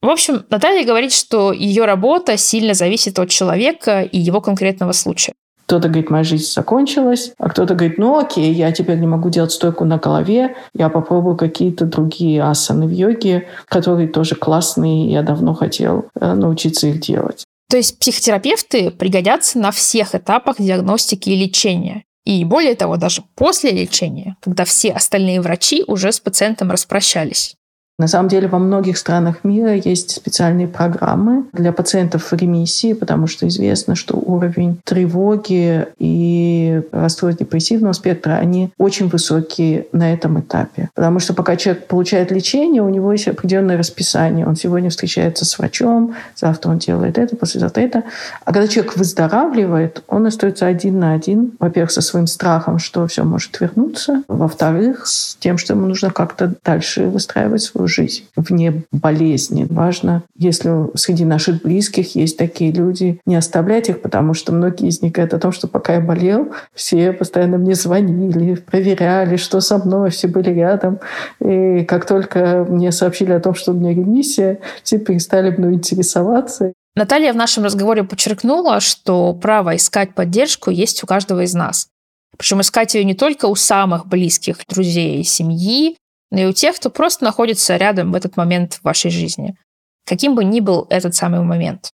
В 0.00 0.08
общем, 0.08 0.44
Наталья 0.50 0.84
говорит, 0.84 1.12
что 1.12 1.52
ее 1.52 1.84
работа 1.84 2.36
сильно 2.36 2.74
зависит 2.74 3.18
от 3.18 3.30
человека 3.30 4.02
и 4.02 4.18
его 4.18 4.40
конкретного 4.40 4.92
случая. 4.92 5.34
Кто-то 5.66 5.88
говорит, 5.88 6.10
моя 6.10 6.24
жизнь 6.24 6.52
закончилась, 6.52 7.32
а 7.38 7.48
кто-то 7.48 7.74
говорит, 7.74 7.98
ну 7.98 8.18
окей, 8.18 8.52
я 8.52 8.70
теперь 8.72 8.98
не 8.98 9.06
могу 9.06 9.30
делать 9.30 9.52
стойку 9.52 9.84
на 9.84 9.98
голове, 9.98 10.56
я 10.74 10.88
попробую 10.88 11.36
какие-то 11.36 11.86
другие 11.86 12.42
асаны 12.42 12.86
в 12.86 12.92
йоге, 12.92 13.48
которые 13.66 14.08
тоже 14.08 14.34
классные, 14.34 15.10
я 15.10 15.22
давно 15.22 15.54
хотел 15.54 16.06
э, 16.20 16.34
научиться 16.34 16.88
их 16.88 17.00
делать. 17.00 17.44
То 17.70 17.78
есть 17.78 17.98
психотерапевты 17.98 18.90
пригодятся 18.90 19.58
на 19.58 19.70
всех 19.70 20.14
этапах 20.14 20.56
диагностики 20.58 21.30
и 21.30 21.36
лечения. 21.36 22.04
И 22.24 22.44
более 22.44 22.74
того, 22.74 22.96
даже 22.96 23.22
после 23.34 23.70
лечения, 23.70 24.36
когда 24.40 24.64
все 24.64 24.92
остальные 24.92 25.40
врачи 25.40 25.84
уже 25.86 26.12
с 26.12 26.20
пациентом 26.20 26.70
распрощались. 26.70 27.56
На 27.96 28.08
самом 28.08 28.28
деле 28.28 28.48
во 28.48 28.58
многих 28.58 28.98
странах 28.98 29.44
мира 29.44 29.74
есть 29.74 30.10
специальные 30.10 30.66
программы 30.66 31.44
для 31.52 31.72
пациентов 31.72 32.24
в 32.24 32.32
ремиссии, 32.34 32.92
потому 32.92 33.28
что 33.28 33.46
известно, 33.46 33.94
что 33.94 34.16
уровень 34.16 34.80
тревоги 34.84 35.86
и 35.98 36.82
расстройств 36.90 37.38
депрессивного 37.38 37.92
спектра, 37.92 38.32
они 38.32 38.70
очень 38.78 39.08
высокие 39.08 39.86
на 39.92 40.12
этом 40.12 40.40
этапе. 40.40 40.90
Потому 40.96 41.20
что 41.20 41.34
пока 41.34 41.54
человек 41.54 41.86
получает 41.86 42.32
лечение, 42.32 42.82
у 42.82 42.88
него 42.88 43.12
есть 43.12 43.28
определенное 43.28 43.78
расписание. 43.78 44.44
Он 44.44 44.56
сегодня 44.56 44.90
встречается 44.90 45.44
с 45.44 45.56
врачом, 45.56 46.16
завтра 46.34 46.70
он 46.70 46.78
делает 46.78 47.16
это, 47.16 47.36
послезавтра 47.36 47.82
это. 47.82 48.02
А 48.44 48.52
когда 48.52 48.66
человек 48.66 48.96
выздоравливает, 48.96 50.02
он 50.08 50.26
остается 50.26 50.66
один 50.66 50.98
на 50.98 51.12
один, 51.12 51.52
во-первых, 51.60 51.92
со 51.92 52.00
своим 52.00 52.26
страхом, 52.26 52.80
что 52.80 53.06
все 53.06 53.22
может 53.22 53.60
вернуться, 53.60 54.24
во-вторых, 54.26 55.06
с 55.06 55.36
тем, 55.38 55.58
что 55.58 55.74
ему 55.74 55.86
нужно 55.86 56.10
как-то 56.10 56.54
дальше 56.64 57.06
выстраивать 57.06 57.62
свою 57.62 57.83
свою 57.84 57.88
жизнь 57.88 58.24
вне 58.36 58.84
болезни. 58.92 59.66
Важно, 59.68 60.22
если 60.36 60.96
среди 60.96 61.24
наших 61.24 61.62
близких 61.62 62.14
есть 62.16 62.36
такие 62.36 62.72
люди, 62.72 63.20
не 63.26 63.36
оставлять 63.36 63.88
их, 63.88 64.02
потому 64.02 64.34
что 64.34 64.52
многие 64.52 64.88
из 64.88 65.02
них 65.02 65.12
говорят 65.12 65.34
о 65.34 65.38
том, 65.38 65.52
что 65.52 65.68
пока 65.68 65.94
я 65.94 66.00
болел, 66.00 66.52
все 66.74 67.12
постоянно 67.12 67.58
мне 67.58 67.74
звонили, 67.74 68.54
проверяли, 68.54 69.36
что 69.36 69.60
со 69.60 69.78
мной, 69.78 70.10
все 70.10 70.28
были 70.28 70.50
рядом. 70.50 70.98
И 71.40 71.84
как 71.84 72.06
только 72.06 72.66
мне 72.68 72.92
сообщили 72.92 73.32
о 73.32 73.40
том, 73.40 73.54
что 73.54 73.72
у 73.72 73.74
меня 73.74 73.90
ремиссия, 73.90 74.58
все 74.82 74.98
перестали 74.98 75.54
мной 75.56 75.74
интересоваться. 75.74 76.72
Наталья 76.96 77.32
в 77.32 77.36
нашем 77.36 77.64
разговоре 77.64 78.04
подчеркнула, 78.04 78.80
что 78.80 79.34
право 79.34 79.74
искать 79.74 80.14
поддержку 80.14 80.70
есть 80.70 81.02
у 81.02 81.06
каждого 81.06 81.42
из 81.42 81.54
нас. 81.54 81.88
Причем 82.36 82.60
искать 82.60 82.94
ее 82.94 83.04
не 83.04 83.14
только 83.14 83.46
у 83.46 83.54
самых 83.54 84.06
близких 84.06 84.58
друзей 84.68 85.20
и 85.20 85.24
семьи, 85.24 85.96
но 86.34 86.40
и 86.40 86.46
у 86.46 86.52
тех, 86.52 86.76
кто 86.76 86.90
просто 86.90 87.24
находится 87.24 87.76
рядом 87.76 88.10
в 88.10 88.14
этот 88.16 88.36
момент 88.36 88.74
в 88.74 88.84
вашей 88.84 89.10
жизни. 89.10 89.56
Каким 90.04 90.34
бы 90.34 90.44
ни 90.44 90.60
был 90.60 90.86
этот 90.90 91.14
самый 91.14 91.40
момент. 91.40 91.90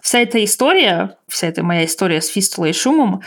Вся 0.00 0.20
эта 0.20 0.42
история, 0.44 1.16
вся 1.28 1.48
эта 1.48 1.62
моя 1.62 1.84
история 1.84 2.20
с 2.20 2.28
фистулой 2.28 2.70
и 2.70 2.72
шумом 2.72 3.22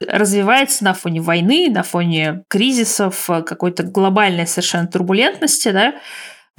развивается 0.00 0.84
на 0.84 0.94
фоне 0.94 1.20
войны, 1.20 1.68
на 1.70 1.82
фоне 1.82 2.42
кризисов, 2.48 3.26
какой-то 3.26 3.84
глобальной 3.84 4.46
совершенно 4.46 4.86
турбулентности, 4.86 5.70
да, 5.70 5.94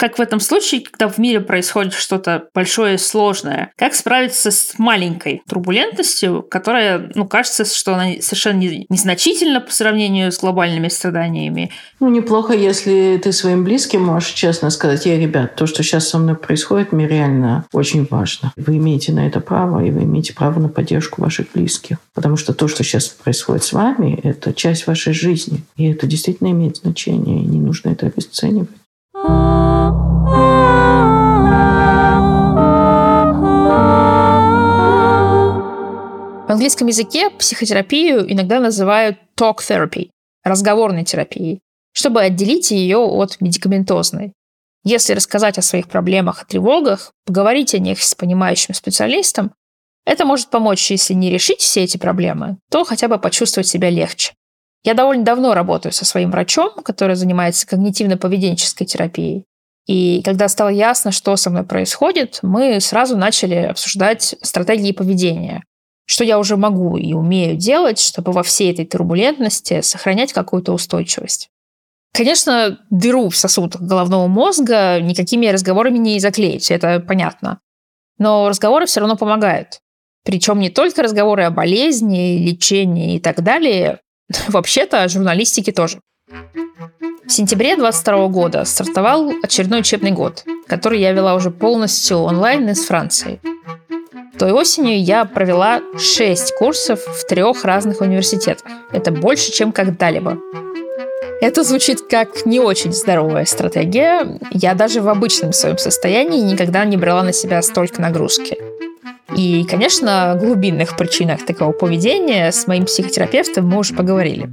как 0.02 0.18
в 0.18 0.20
этом 0.20 0.40
случае, 0.40 0.80
когда 0.80 1.06
в 1.06 1.18
мире 1.18 1.40
происходит 1.40 1.92
что-то 1.92 2.48
большое 2.52 2.96
и 2.96 2.98
сложное, 2.98 3.72
как 3.76 3.94
справиться 3.94 4.50
с 4.50 4.76
маленькой 4.76 5.42
турбулентностью, 5.48 6.42
которая, 6.42 7.12
ну, 7.14 7.24
кажется, 7.28 7.64
что 7.64 7.94
она 7.94 8.20
совершенно 8.20 8.58
незначительна 8.88 9.60
по 9.60 9.70
сравнению 9.70 10.32
с 10.32 10.40
глобальными 10.40 10.88
страданиями. 10.88 11.70
Ну, 12.00 12.08
неплохо, 12.08 12.52
если 12.52 13.20
ты 13.22 13.30
своим 13.30 13.62
близким 13.62 14.02
можешь 14.02 14.30
честно 14.30 14.70
сказать, 14.70 15.06
я, 15.06 15.16
ребят, 15.16 15.54
то, 15.54 15.66
что 15.68 15.84
сейчас 15.84 16.08
со 16.08 16.18
мной 16.18 16.34
происходит, 16.34 16.90
мне 16.90 17.06
реально 17.06 17.64
очень 17.72 18.04
важно. 18.10 18.52
Вы 18.56 18.78
имеете 18.78 19.12
на 19.12 19.28
это 19.28 19.38
право, 19.38 19.84
и 19.84 19.92
вы 19.92 20.02
имеете 20.02 20.34
право 20.34 20.58
на 20.58 20.68
поддержку 20.68 21.22
ваших 21.22 21.46
близких. 21.54 21.98
Потому 22.12 22.36
что 22.36 22.54
то, 22.54 22.66
что 22.66 22.82
сейчас 22.82 23.06
происходит 23.06 23.62
с 23.62 23.72
вами, 23.72 24.18
это 24.24 24.52
часть 24.52 24.88
вашей 24.88 25.12
жизни. 25.12 25.62
И 25.76 25.88
это 25.88 26.08
действительно 26.08 26.50
имеет 26.50 26.78
значение, 26.78 27.40
и 27.40 27.46
не 27.46 27.60
нужно 27.60 27.90
это 27.90 28.06
обесценивать. 28.06 28.68
Английском 36.52 36.86
языке 36.86 37.30
психотерапию 37.30 38.30
иногда 38.30 38.60
называют 38.60 39.18
talk 39.38 39.58
therapy, 39.58 40.10
разговорной 40.44 41.04
терапией, 41.04 41.60
чтобы 41.92 42.22
отделить 42.22 42.70
ее 42.70 42.98
от 42.98 43.40
медикаментозной. 43.40 44.32
Если 44.84 45.14
рассказать 45.14 45.58
о 45.58 45.62
своих 45.62 45.88
проблемах 45.88 46.42
и 46.42 46.46
тревогах, 46.46 47.12
поговорить 47.24 47.74
о 47.74 47.78
них 47.78 48.02
с 48.02 48.14
понимающим 48.14 48.74
специалистом, 48.74 49.52
это 50.04 50.24
может 50.24 50.50
помочь, 50.50 50.90
если 50.90 51.14
не 51.14 51.30
решить 51.30 51.60
все 51.60 51.84
эти 51.84 51.96
проблемы, 51.96 52.58
то 52.70 52.84
хотя 52.84 53.06
бы 53.06 53.18
почувствовать 53.18 53.68
себя 53.68 53.90
легче. 53.90 54.32
Я 54.84 54.94
довольно 54.94 55.24
давно 55.24 55.54
работаю 55.54 55.92
со 55.92 56.04
своим 56.04 56.32
врачом, 56.32 56.82
который 56.82 57.14
занимается 57.14 57.66
когнитивно-поведенческой 57.68 58.84
терапией. 58.84 59.44
И 59.86 60.22
когда 60.22 60.48
стало 60.48 60.70
ясно, 60.70 61.12
что 61.12 61.36
со 61.36 61.50
мной 61.50 61.64
происходит, 61.64 62.40
мы 62.42 62.80
сразу 62.80 63.16
начали 63.16 63.54
обсуждать 63.54 64.34
стратегии 64.42 64.92
поведения. 64.92 65.62
Что 66.04 66.24
я 66.24 66.38
уже 66.38 66.56
могу 66.56 66.96
и 66.96 67.12
умею 67.12 67.56
делать, 67.56 68.00
чтобы 68.00 68.32
во 68.32 68.42
всей 68.42 68.72
этой 68.72 68.84
турбулентности 68.84 69.80
сохранять 69.82 70.32
какую-то 70.32 70.72
устойчивость. 70.72 71.48
Конечно, 72.12 72.78
дыру 72.90 73.30
в 73.30 73.36
сосудах 73.36 73.80
головного 73.80 74.26
мозга 74.26 75.00
никакими 75.00 75.46
разговорами 75.46 75.98
не 75.98 76.20
заклеить, 76.20 76.70
это 76.70 77.00
понятно. 77.00 77.60
Но 78.18 78.48
разговоры 78.48 78.86
все 78.86 79.00
равно 79.00 79.16
помогают. 79.16 79.80
Причем 80.24 80.60
не 80.60 80.70
только 80.70 81.02
разговоры 81.02 81.44
о 81.44 81.50
болезни, 81.50 82.38
лечении 82.38 83.16
и 83.16 83.20
так 83.20 83.42
далее, 83.42 84.00
вообще-то 84.48 85.02
о 85.02 85.08
журналистике 85.08 85.72
тоже. 85.72 86.00
В 87.24 87.30
сентябре 87.30 87.76
22 87.76 88.28
года 88.28 88.64
стартовал 88.64 89.32
очередной 89.42 89.80
учебный 89.80 90.10
год, 90.10 90.44
который 90.66 91.00
я 91.00 91.12
вела 91.12 91.34
уже 91.34 91.50
полностью 91.50 92.18
онлайн 92.18 92.68
из 92.68 92.84
Франции. 92.84 93.40
Той 94.38 94.52
осенью 94.52 95.02
я 95.02 95.24
провела 95.24 95.80
6 95.98 96.54
курсов 96.56 97.00
в 97.00 97.26
трех 97.26 97.64
разных 97.64 98.00
университетах. 98.00 98.70
Это 98.92 99.10
больше, 99.10 99.52
чем 99.52 99.72
когда-либо. 99.72 100.38
Это 101.40 101.64
звучит 101.64 102.02
как 102.02 102.46
не 102.46 102.60
очень 102.60 102.92
здоровая 102.92 103.44
стратегия. 103.44 104.38
Я 104.52 104.74
даже 104.74 105.00
в 105.00 105.08
обычном 105.08 105.52
своем 105.52 105.76
состоянии 105.76 106.40
никогда 106.40 106.84
не 106.84 106.96
брала 106.96 107.24
на 107.24 107.32
себя 107.32 107.60
столько 107.62 108.00
нагрузки. 108.00 108.56
И, 109.36 109.64
конечно, 109.64 110.32
о 110.32 110.34
глубинных 110.36 110.96
причинах 110.96 111.44
такого 111.44 111.72
поведения 111.72 112.52
с 112.52 112.66
моим 112.66 112.84
психотерапевтом 112.84 113.68
мы 113.68 113.78
уже 113.78 113.94
поговорили. 113.94 114.48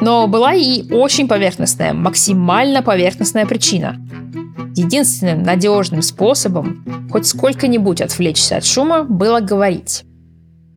Но 0.00 0.26
была 0.26 0.54
и 0.54 0.92
очень 0.92 1.26
поверхностная, 1.26 1.92
максимально 1.92 2.82
поверхностная 2.82 3.46
причина. 3.46 3.96
Единственным 4.76 5.42
надежным 5.42 6.02
способом 6.02 6.97
хоть 7.10 7.26
сколько-нибудь 7.26 8.00
отвлечься 8.00 8.56
от 8.56 8.64
шума 8.64 9.04
было 9.04 9.40
говорить. 9.40 10.04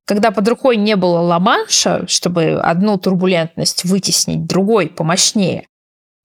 Когда 0.06 0.32
под 0.32 0.48
рукой 0.48 0.78
не 0.78 0.96
было 0.96 1.20
ламанша, 1.20 2.06
чтобы 2.08 2.60
одну 2.60 2.98
турбулентность 2.98 3.86
вытеснить 3.86 4.46
другой 4.46 4.88
помощнее, 4.88 5.68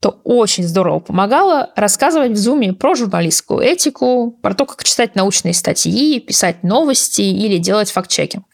то 0.00 0.20
очень 0.24 0.64
здорово 0.64 1.00
помогало 1.00 1.70
рассказывать 1.76 2.32
в 2.32 2.36
Зуме 2.36 2.72
про 2.72 2.94
журналистскую 2.94 3.60
этику, 3.60 4.32
про 4.42 4.54
то, 4.54 4.66
как 4.66 4.84
читать 4.84 5.14
научные 5.14 5.54
статьи, 5.54 6.20
писать 6.20 6.62
новости 6.62 7.22
или 7.22 7.58
делать 7.58 7.90
факт-чекинг. 7.90 8.44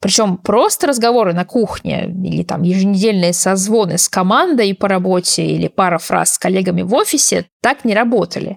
Причем 0.00 0.38
просто 0.38 0.86
разговоры 0.86 1.34
на 1.34 1.44
кухне 1.44 2.06
или 2.06 2.42
там 2.42 2.62
еженедельные 2.62 3.34
созвоны 3.34 3.98
с 3.98 4.08
командой 4.08 4.74
по 4.74 4.88
работе 4.88 5.44
или 5.44 5.68
пара 5.68 5.98
фраз 5.98 6.34
с 6.34 6.38
коллегами 6.38 6.82
в 6.82 6.94
офисе 6.94 7.46
так 7.60 7.84
не 7.84 7.94
работали. 7.94 8.56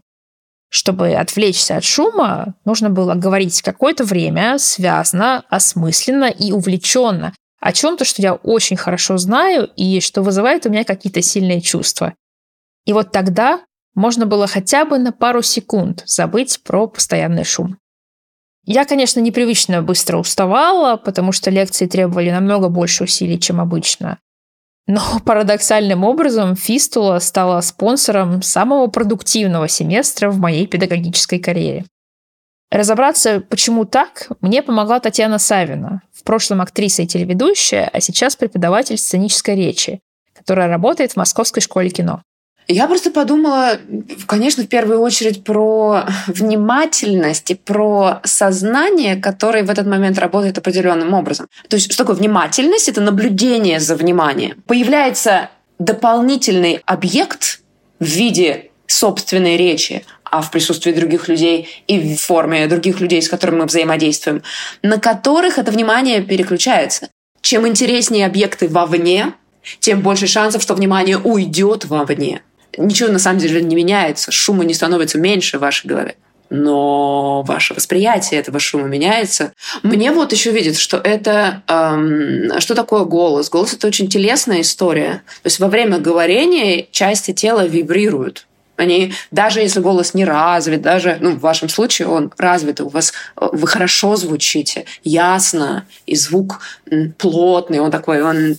Чтобы 0.73 1.13
отвлечься 1.13 1.77
от 1.77 1.83
шума, 1.83 2.55
нужно 2.65 2.89
было 2.89 3.13
говорить 3.13 3.61
какое-то 3.61 4.05
время 4.05 4.57
связно, 4.57 5.43
осмысленно 5.51 6.25
и 6.25 6.51
увлеченно 6.51 7.31
о 7.59 7.71
чем-то, 7.71 8.05
что 8.05 8.23
я 8.23 8.33
очень 8.33 8.75
хорошо 8.75 9.19
знаю 9.19 9.69
и 9.75 9.99
что 9.99 10.23
вызывает 10.23 10.65
у 10.65 10.71
меня 10.71 10.83
какие-то 10.83 11.21
сильные 11.21 11.61
чувства. 11.61 12.15
И 12.85 12.93
вот 12.93 13.11
тогда 13.11 13.61
можно 13.93 14.25
было 14.25 14.47
хотя 14.47 14.83
бы 14.83 14.97
на 14.97 15.11
пару 15.11 15.43
секунд 15.43 16.01
забыть 16.07 16.63
про 16.63 16.87
постоянный 16.87 17.43
шум. 17.43 17.77
Я, 18.65 18.85
конечно, 18.85 19.19
непривычно 19.19 19.83
быстро 19.83 20.17
уставала, 20.17 20.97
потому 20.97 21.33
что 21.33 21.51
лекции 21.51 21.85
требовали 21.85 22.31
намного 22.31 22.69
больше 22.69 23.03
усилий, 23.03 23.39
чем 23.39 23.61
обычно. 23.61 24.17
Но 24.87 25.01
парадоксальным 25.25 26.03
образом 26.03 26.55
Фистула 26.55 27.19
стала 27.19 27.61
спонсором 27.61 28.41
самого 28.41 28.87
продуктивного 28.87 29.67
семестра 29.67 30.29
в 30.29 30.39
моей 30.39 30.67
педагогической 30.67 31.39
карьере. 31.39 31.85
Разобраться, 32.71 33.39
почему 33.39 33.85
так, 33.85 34.29
мне 34.41 34.63
помогла 34.63 34.99
Татьяна 34.99 35.37
Савина, 35.37 36.01
в 36.11 36.23
прошлом 36.23 36.59
актриса 36.59 37.03
и 37.03 37.07
телеведущая, 37.07 37.87
а 37.93 37.99
сейчас 37.99 38.35
преподаватель 38.35 38.97
сценической 38.97 39.55
речи, 39.55 39.99
которая 40.33 40.67
работает 40.67 41.11
в 41.11 41.17
Московской 41.17 41.61
школе 41.61 41.91
кино. 41.91 42.23
Я 42.67 42.88
просто 42.88 43.12
подумала, 43.12 43.79
конечно, 44.25 44.63
в 44.63 44.67
первую 44.67 45.01
очередь 45.01 45.43
про 45.43 46.05
внимательность 46.27 47.51
и 47.51 47.55
про 47.55 48.22
сознание, 48.24 49.15
которое 49.17 49.63
в 49.63 49.70
этот 49.70 49.86
момент 49.86 50.17
работает 50.17 50.58
определенным 50.58 51.13
образом. 51.13 51.48
То 51.67 51.75
есть, 51.75 51.91
что 51.91 52.03
такое 52.03 52.15
внимательность? 52.15 52.89
Это 52.89 53.01
наблюдение 53.01 53.79
за 53.79 53.96
вниманием. 53.96 54.62
Появляется 54.65 55.50
дополнительный 55.79 56.82
объект 56.86 57.62
в 58.00 58.05
виде 58.05 58.70
собственной 58.88 59.58
речи, 59.58 60.05
а 60.24 60.41
в 60.41 60.51
присутствии 60.51 60.91
других 60.91 61.27
людей 61.27 61.84
и 61.88 62.15
в 62.15 62.22
форме 62.22 62.67
других 62.67 63.00
людей, 63.00 63.22
с 63.22 63.29
которыми 63.29 63.60
мы 63.60 63.65
взаимодействуем, 63.65 64.41
на 64.82 65.00
которых 65.00 65.58
это 65.58 65.72
внимание 65.72 66.22
переключается. 66.22 67.10
Чем 67.41 67.67
интереснее 67.67 68.25
объекты 68.25 68.67
вовне, 68.67 69.34
тем 69.79 70.01
больше 70.01 70.27
шансов, 70.27 70.62
что 70.62 70.75
внимание 70.75 71.17
уйдет 71.17 71.86
вовне. 71.86 72.41
Ничего 72.77 73.09
на 73.09 73.19
самом 73.19 73.39
деле 73.39 73.61
не 73.61 73.75
меняется, 73.75 74.31
шума 74.31 74.65
не 74.65 74.73
становится 74.73 75.17
меньше 75.17 75.57
в 75.57 75.61
вашей 75.61 75.87
голове 75.87 76.15
но 76.53 77.41
ваше 77.41 77.73
восприятие 77.73 78.39
этого 78.39 78.59
шума 78.59 78.87
меняется. 78.87 79.53
Мне 79.81 80.11
вот 80.11 80.31
еще 80.31 80.51
видит, 80.51 80.77
что 80.77 80.97
это 80.97 81.63
эм, 81.67 82.59
что 82.59 82.75
такое 82.75 83.05
голос. 83.05 83.49
Голос 83.49 83.73
это 83.73 83.87
очень 83.87 84.07
телесная 84.07 84.61
история. 84.61 85.23
То 85.41 85.47
есть 85.47 85.59
во 85.59 85.67
время 85.67 85.97
говорения 85.97 86.85
части 86.91 87.33
тела 87.33 87.65
вибрируют. 87.65 88.45
Они, 88.75 89.13
даже 89.31 89.61
если 89.61 89.79
голос 89.79 90.13
не 90.13 90.25
развит, 90.25 90.81
даже, 90.81 91.17
ну, 91.21 91.31
в 91.31 91.39
вашем 91.39 91.69
случае 91.69 92.07
он 92.07 92.31
развит, 92.37 92.81
у 92.81 92.89
вас 92.89 93.13
э, 93.35 93.47
вы 93.51 93.67
хорошо 93.67 94.15
звучите, 94.15 94.85
ясно, 95.03 95.85
и 96.07 96.15
звук 96.15 96.59
плотный, 97.19 97.79
он 97.79 97.91
такой, 97.91 98.23
он 98.23 98.57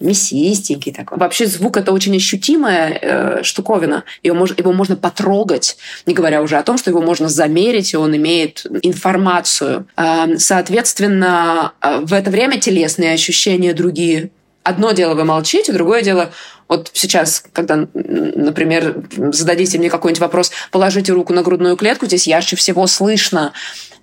мясистенький 0.00 0.92
такой. 0.92 1.18
Вообще 1.18 1.46
звук 1.46 1.76
это 1.76 1.92
очень 1.92 2.16
ощутимая 2.16 2.98
э, 3.00 3.42
штуковина. 3.42 4.04
Его, 4.22 4.36
мож, 4.36 4.54
его 4.56 4.72
можно 4.72 4.96
потрогать, 4.96 5.76
не 6.06 6.14
говоря 6.14 6.42
уже 6.42 6.56
о 6.56 6.62
том, 6.62 6.78
что 6.78 6.90
его 6.90 7.00
можно 7.00 7.28
замерить, 7.28 7.94
и 7.94 7.96
он 7.96 8.16
имеет 8.16 8.66
информацию. 8.82 9.86
Э, 9.96 10.36
соответственно, 10.38 11.72
э, 11.80 12.00
в 12.00 12.12
это 12.12 12.30
время 12.30 12.58
телесные 12.60 13.12
ощущения 13.12 13.72
другие 13.72 14.30
одно 14.62 14.90
дело 14.92 15.14
вы 15.14 15.24
молчите, 15.24 15.72
другое 15.72 16.02
дело 16.02 16.32
вот 16.68 16.90
сейчас, 16.92 17.44
когда, 17.52 17.86
например, 17.94 19.04
зададите 19.32 19.78
мне 19.78 19.88
какой-нибудь 19.88 20.20
вопрос, 20.20 20.50
положите 20.72 21.12
руку 21.12 21.32
на 21.32 21.42
грудную 21.42 21.76
клетку, 21.76 22.06
здесь 22.06 22.26
ярче 22.26 22.56
всего 22.56 22.86
слышно, 22.88 23.52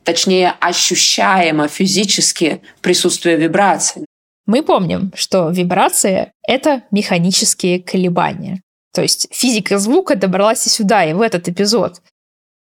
точнее 0.04 0.54
ощущаемо 0.60 1.68
физически 1.68 2.62
присутствие 2.82 3.36
вибраций. 3.36 4.06
Мы 4.46 4.62
помним, 4.64 5.12
что 5.16 5.50
вибрация— 5.50 6.34
это 6.48 6.84
механические 6.92 7.82
колебания. 7.82 8.62
То 8.94 9.02
есть 9.02 9.28
физика 9.32 9.80
звука 9.80 10.16
добралась 10.16 10.66
и 10.68 10.70
сюда, 10.70 11.06
и 11.06 11.14
в 11.14 11.22
этот 11.22 11.48
эпизод. 11.48 12.02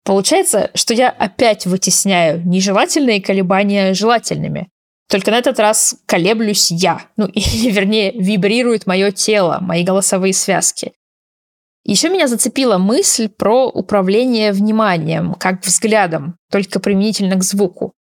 Получается, 0.03 0.69
что 0.75 0.93
я 0.93 1.09
опять 1.09 1.65
вытесняю 1.65 2.45
нежелательные 2.45 3.21
колебания 3.21 3.93
желательными. 3.93 4.69
Только 5.09 5.31
на 5.31 5.37
этот 5.37 5.59
раз 5.59 5.95
колеблюсь 6.05 6.71
я, 6.71 7.01
ну, 7.17 7.25
или, 7.33 7.71
вернее, 7.71 8.11
вибрирует 8.11 8.85
мое 8.85 9.11
тело, 9.11 9.57
мои 9.61 9.83
голосовые 9.83 10.33
связки. 10.33 10.93
Еще 11.83 12.09
меня 12.09 12.27
зацепила 12.27 12.77
мысль 12.77 13.29
про 13.29 13.67
управление 13.67 14.51
вниманием, 14.51 15.35
как 15.35 15.63
взглядом, 15.63 16.37
только 16.51 16.79
применительно 16.79 17.35
к 17.35 17.43
звуку. 17.43 17.93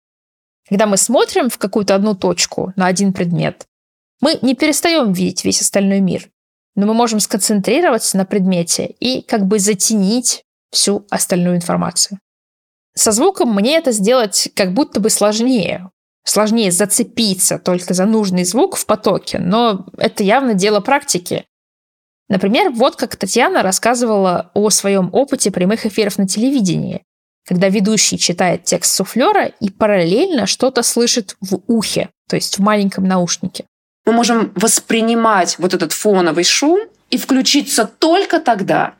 Когда 0.73 0.87
мы 0.87 0.97
смотрим 0.97 1.51
в 1.51 1.59
какую-то 1.59 1.93
одну 1.93 2.15
точку 2.15 2.73
на 2.75 2.87
один 2.87 3.13
предмет, 3.13 3.67
мы 4.21 4.39
не 4.41 4.55
перестаем 4.55 5.13
видеть 5.13 5.45
весь 5.45 5.61
остальной 5.61 5.99
мир, 5.99 6.31
но 6.75 6.87
мы 6.87 6.95
можем 6.95 7.19
сконцентрироваться 7.19 8.17
на 8.17 8.25
предмете 8.25 8.87
и 8.99 9.21
как 9.21 9.45
бы 9.45 9.59
затенить 9.59 10.41
всю 10.71 11.05
остальную 11.11 11.57
информацию. 11.57 12.17
Со 12.95 13.11
звуком 13.11 13.53
мне 13.53 13.77
это 13.77 13.91
сделать 13.91 14.49
как 14.55 14.73
будто 14.73 14.99
бы 14.99 15.11
сложнее. 15.11 15.91
Сложнее 16.25 16.71
зацепиться 16.71 17.59
только 17.59 17.93
за 17.93 18.07
нужный 18.07 18.43
звук 18.43 18.75
в 18.75 18.87
потоке, 18.87 19.37
но 19.37 19.85
это 19.99 20.23
явно 20.23 20.55
дело 20.55 20.79
практики. 20.79 21.45
Например, 22.29 22.71
вот 22.71 22.95
как 22.95 23.15
Татьяна 23.15 23.61
рассказывала 23.61 24.49
о 24.55 24.71
своем 24.71 25.11
опыте 25.13 25.51
прямых 25.51 25.85
эфиров 25.85 26.17
на 26.17 26.27
телевидении, 26.27 27.03
когда 27.45 27.69
ведущий 27.69 28.17
читает 28.17 28.63
текст 28.63 28.95
суфлера 28.95 29.45
и 29.59 29.69
параллельно 29.69 30.45
что-то 30.45 30.83
слышит 30.83 31.35
в 31.41 31.59
ухе, 31.67 32.09
то 32.29 32.35
есть 32.35 32.57
в 32.57 32.61
маленьком 32.61 33.05
наушнике. 33.05 33.65
Мы 34.05 34.13
можем 34.13 34.51
воспринимать 34.55 35.55
вот 35.59 35.73
этот 35.73 35.93
фоновый 35.93 36.43
шум 36.43 36.79
и 37.09 37.17
включиться 37.17 37.85
только 37.85 38.39
тогда, 38.39 38.95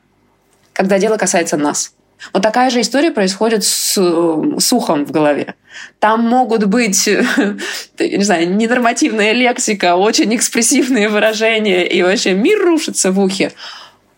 когда 0.72 0.98
дело 0.98 1.16
касается 1.16 1.56
нас. 1.56 1.94
Вот 2.32 2.42
такая 2.42 2.70
же 2.70 2.80
история 2.80 3.10
происходит 3.10 3.64
с, 3.64 3.96
с 3.96 4.72
ухом 4.72 5.04
в 5.04 5.10
голове. 5.10 5.54
Там 5.98 6.22
могут 6.22 6.64
быть, 6.64 7.06
не 7.98 8.24
знаю, 8.24 8.54
ненормативная 8.54 9.32
лексика, 9.32 9.96
очень 9.96 10.34
экспрессивные 10.34 11.08
выражения, 11.08 11.86
и 11.86 12.02
вообще 12.02 12.32
мир 12.32 12.60
рушится 12.60 13.10
в 13.12 13.20
ухе. 13.20 13.52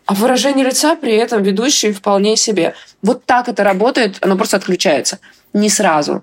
А 0.06 0.14
выражение 0.14 0.64
лица 0.64 0.94
при 0.94 1.14
этом 1.14 1.42
ведущий 1.42 1.92
вполне 1.92 2.36
себе. 2.36 2.74
Вот 3.02 3.24
так 3.24 3.48
это 3.48 3.64
работает, 3.64 4.18
оно 4.20 4.36
просто 4.36 4.56
отключается. 4.56 5.18
Не 5.52 5.68
сразу. 5.68 6.22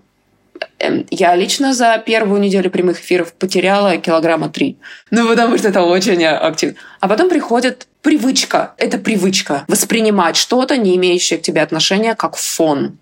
Эм, 0.79 1.05
я 1.11 1.35
лично 1.35 1.73
за 1.73 1.97
первую 1.97 2.39
неделю 2.39 2.71
прямых 2.71 3.01
эфиров 3.01 3.33
потеряла 3.33 3.97
килограмма 3.97 4.49
три. 4.49 4.77
Ну, 5.11 5.27
потому 5.27 5.57
что 5.57 5.67
это 5.67 5.81
очень 5.81 6.23
активно. 6.23 6.75
А 7.01 7.07
потом 7.09 7.29
приходит 7.29 7.87
привычка. 8.01 8.73
Это 8.77 8.97
привычка. 8.97 9.65
Воспринимать 9.67 10.37
что-то, 10.37 10.77
не 10.77 10.95
имеющее 10.95 11.39
к 11.39 11.41
тебе 11.41 11.61
отношения, 11.61 12.15
как 12.15 12.37
фон. 12.37 12.97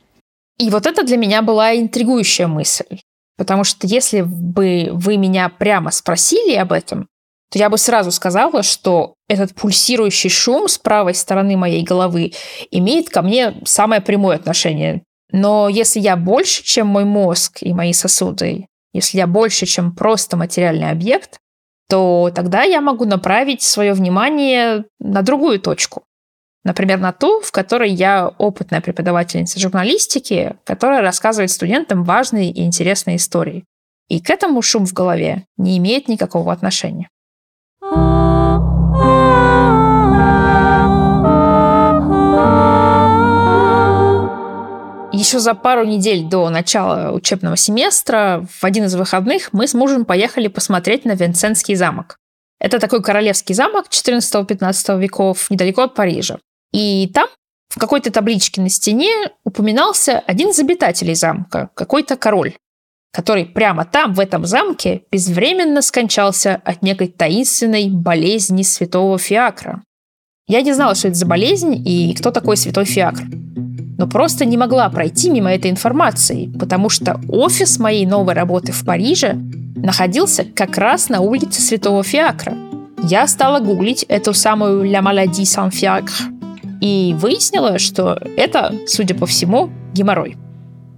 И 0.57 0.69
вот 0.69 0.85
это 0.85 1.03
для 1.03 1.17
меня 1.17 1.41
была 1.41 1.75
интригующая 1.75 2.47
мысль. 2.47 2.99
Потому 3.37 3.63
что 3.63 3.87
если 3.87 4.21
бы 4.21 4.89
вы 4.91 5.17
меня 5.17 5.49
прямо 5.49 5.91
спросили 5.91 6.55
об 6.55 6.71
этом, 6.71 7.07
то 7.51 7.59
я 7.59 7.69
бы 7.69 7.77
сразу 7.77 8.11
сказала, 8.11 8.63
что 8.63 9.15
этот 9.31 9.55
пульсирующий 9.55 10.29
шум 10.29 10.67
с 10.67 10.77
правой 10.77 11.15
стороны 11.15 11.55
моей 11.55 11.83
головы 11.83 12.33
имеет 12.69 13.09
ко 13.09 13.21
мне 13.21 13.55
самое 13.63 14.01
прямое 14.01 14.35
отношение. 14.35 15.03
Но 15.31 15.69
если 15.69 16.01
я 16.01 16.17
больше, 16.17 16.63
чем 16.63 16.87
мой 16.87 17.05
мозг 17.05 17.59
и 17.61 17.73
мои 17.73 17.93
сосуды, 17.93 18.67
если 18.93 19.19
я 19.19 19.27
больше, 19.27 19.65
чем 19.65 19.95
просто 19.95 20.35
материальный 20.35 20.89
объект, 20.89 21.39
то 21.87 22.29
тогда 22.35 22.63
я 22.63 22.81
могу 22.81 23.05
направить 23.05 23.61
свое 23.61 23.93
внимание 23.93 24.83
на 24.99 25.21
другую 25.21 25.61
точку. 25.61 26.03
Например, 26.65 26.99
на 26.99 27.13
ту, 27.13 27.39
в 27.41 27.51
которой 27.51 27.89
я 27.89 28.27
опытная 28.37 28.81
преподавательница 28.81 29.59
журналистики, 29.59 30.55
которая 30.65 31.01
рассказывает 31.01 31.51
студентам 31.51 32.03
важные 32.03 32.51
и 32.51 32.63
интересные 32.63 33.15
истории. 33.15 33.63
И 34.09 34.19
к 34.19 34.29
этому 34.29 34.61
шум 34.61 34.85
в 34.85 34.91
голове 34.93 35.45
не 35.57 35.77
имеет 35.77 36.09
никакого 36.09 36.51
отношения. 36.51 37.07
Еще 45.13 45.39
за 45.39 45.53
пару 45.55 45.83
недель 45.83 46.23
до 46.23 46.49
начала 46.49 47.11
учебного 47.11 47.57
семестра 47.57 48.45
в 48.49 48.63
один 48.63 48.85
из 48.85 48.95
выходных 48.95 49.51
мы 49.51 49.67
с 49.67 49.73
мужем 49.73 50.05
поехали 50.05 50.47
посмотреть 50.47 51.03
на 51.03 51.15
Винсентский 51.15 51.75
замок. 51.75 52.17
Это 52.59 52.79
такой 52.79 53.03
королевский 53.03 53.53
замок 53.53 53.87
14-15 53.89 54.99
веков, 54.99 55.49
недалеко 55.49 55.83
от 55.83 55.95
Парижа. 55.95 56.39
И 56.71 57.11
там 57.13 57.27
в 57.69 57.77
какой-то 57.77 58.09
табличке 58.11 58.61
на 58.61 58.69
стене 58.69 59.11
упоминался 59.43 60.19
один 60.19 60.51
из 60.51 60.59
обитателей 60.59 61.15
замка, 61.15 61.69
какой-то 61.73 62.15
король, 62.15 62.53
который 63.11 63.45
прямо 63.45 63.83
там, 63.83 64.13
в 64.13 64.19
этом 64.19 64.45
замке, 64.45 65.03
безвременно 65.11 65.81
скончался 65.81 66.61
от 66.63 66.83
некой 66.83 67.07
таинственной 67.09 67.89
болезни 67.89 68.61
святого 68.61 69.17
Фиакра. 69.17 69.83
Я 70.47 70.61
не 70.61 70.71
знала, 70.71 70.95
что 70.95 71.09
это 71.09 71.17
за 71.17 71.25
болезнь 71.25 71.81
и 71.85 72.13
кто 72.13 72.31
такой 72.31 72.55
святой 72.55 72.85
Фиакр 72.85 73.23
но 74.01 74.07
просто 74.07 74.45
не 74.45 74.57
могла 74.57 74.89
пройти 74.89 75.29
мимо 75.29 75.53
этой 75.53 75.69
информации, 75.69 76.51
потому 76.59 76.89
что 76.89 77.21
офис 77.29 77.77
моей 77.77 78.07
новой 78.07 78.33
работы 78.33 78.71
в 78.71 78.83
Париже 78.83 79.35
находился 79.75 80.43
как 80.43 80.79
раз 80.79 81.09
на 81.09 81.21
улице 81.21 81.61
Святого 81.61 82.01
Фиакра. 82.01 82.57
Я 83.03 83.27
стала 83.27 83.59
гуглить 83.59 84.01
эту 84.09 84.33
самую 84.33 84.85
«La 84.85 85.03
maladie 85.03 85.43
sans 85.43 85.69
fiacre» 85.69 86.33
и 86.81 87.15
выяснила, 87.15 87.77
что 87.77 88.19
это, 88.37 88.73
судя 88.87 89.13
по 89.13 89.27
всему, 89.27 89.69
геморрой. 89.93 90.35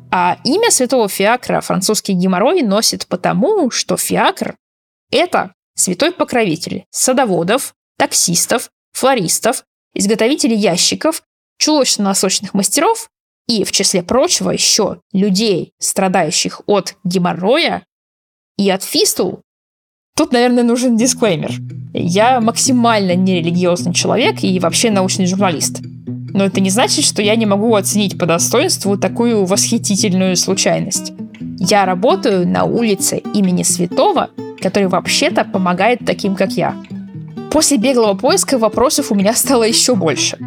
А 0.10 0.38
имя 0.46 0.72
святого 0.72 1.10
Фиакра 1.10 1.60
французский 1.60 2.14
геморрой 2.14 2.62
носит 2.62 3.06
потому, 3.08 3.70
что 3.70 3.98
Фиакр– 3.98 4.56
это 5.12 5.52
святой 5.76 6.14
покровитель 6.14 6.86
садоводов, 6.90 7.74
таксистов, 7.98 8.70
флористов, 8.94 9.66
изготовителей 9.94 10.56
ящиков 10.56 11.22
чулочно-носочных 11.64 12.54
мастеров 12.54 13.10
и, 13.48 13.64
в 13.64 13.72
числе 13.72 14.04
прочего, 14.04 14.52
еще 14.52 15.00
людей, 15.14 15.72
страдающих 15.80 16.62
от 16.66 16.96
геморроя 17.04 17.86
и 18.58 18.70
от 18.70 18.84
фистул. 18.84 19.42
Тут, 20.16 20.34
наверное, 20.34 20.64
нужен 20.64 20.98
дисклеймер. 20.98 21.52
Я 21.94 22.42
максимально 22.42 23.16
нерелигиозный 23.16 23.94
человек 23.94 24.44
и 24.44 24.60
вообще 24.60 24.92
научный 24.92 25.26
журналист. 25.26 25.80
Но 26.34 26.46
это 26.46 26.60
не 26.60 26.70
значит, 26.70 27.06
что 27.06 27.22
я 27.22 27.36
не 27.36 27.46
могу 27.46 27.74
оценить 27.76 28.18
по 28.18 28.26
достоинству 28.26 28.98
такую 28.98 29.46
восхитительную 29.46 30.36
случайность. 30.36 31.14
Я 31.60 31.86
работаю 31.86 32.48
на 32.48 32.66
улице 32.66 33.22
имени 33.34 33.64
Святого, 33.64 34.30
который 34.60 34.88
вообще-то 34.88 35.46
помогает 35.46 36.00
таким, 36.06 36.36
как 36.36 36.52
я. 36.52 36.76
После 37.52 37.78
беглого 37.78 38.16
поиска 38.16 38.58
вопросов 38.58 39.12
у 39.12 39.16
меня 39.16 39.34
стало 39.34 39.64
еще 39.64 39.96
больше. 39.96 40.38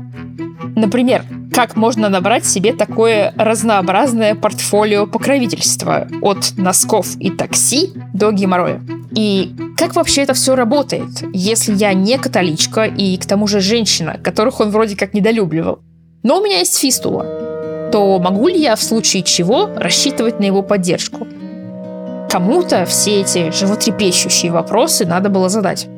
Например, 0.77 1.25
как 1.55 1.75
можно 1.75 2.11
набрать 2.11 2.45
себе 2.45 2.75
такое 2.75 3.33
разнообразное 3.37 4.35
портфолио 4.35 5.07
покровительства 5.07 6.07
от 6.21 6.53
носков 6.59 7.17
и 7.19 7.31
такси 7.31 7.95
до 8.13 8.31
геморроя? 8.31 8.83
И 9.11 9.55
как 9.79 9.97
вообще 9.97 10.23
это 10.23 10.35
все 10.35 10.55
работает, 10.55 11.25
если 11.33 11.75
я 11.75 11.95
не 11.95 12.19
католичка 12.19 12.85
и 12.85 13.17
к 13.17 13.25
тому 13.25 13.47
же 13.47 13.61
женщина, 13.61 14.21
которых 14.23 14.61
он 14.61 14.69
вроде 14.71 14.97
как 14.97 15.15
недолюбливал? 15.15 15.79
Но 16.23 16.41
у 16.41 16.45
меня 16.45 16.59
есть 16.59 16.77
фистула. 16.77 17.25
То 17.91 18.19
могу 18.19 18.49
ли 18.49 18.61
я 18.61 18.77
в 18.77 18.83
случае 18.83 19.23
чего 19.23 19.71
рассчитывать 19.77 20.41
на 20.41 20.45
его 20.45 20.61
поддержку? 20.61 21.27
Кому-то 22.29 22.85
все 22.85 23.23
эти 23.23 23.51
животрепещущие 23.51 24.53
вопросы 24.53 25.07
надо 25.07 25.31
было 25.31 25.49
задать. 25.49 25.89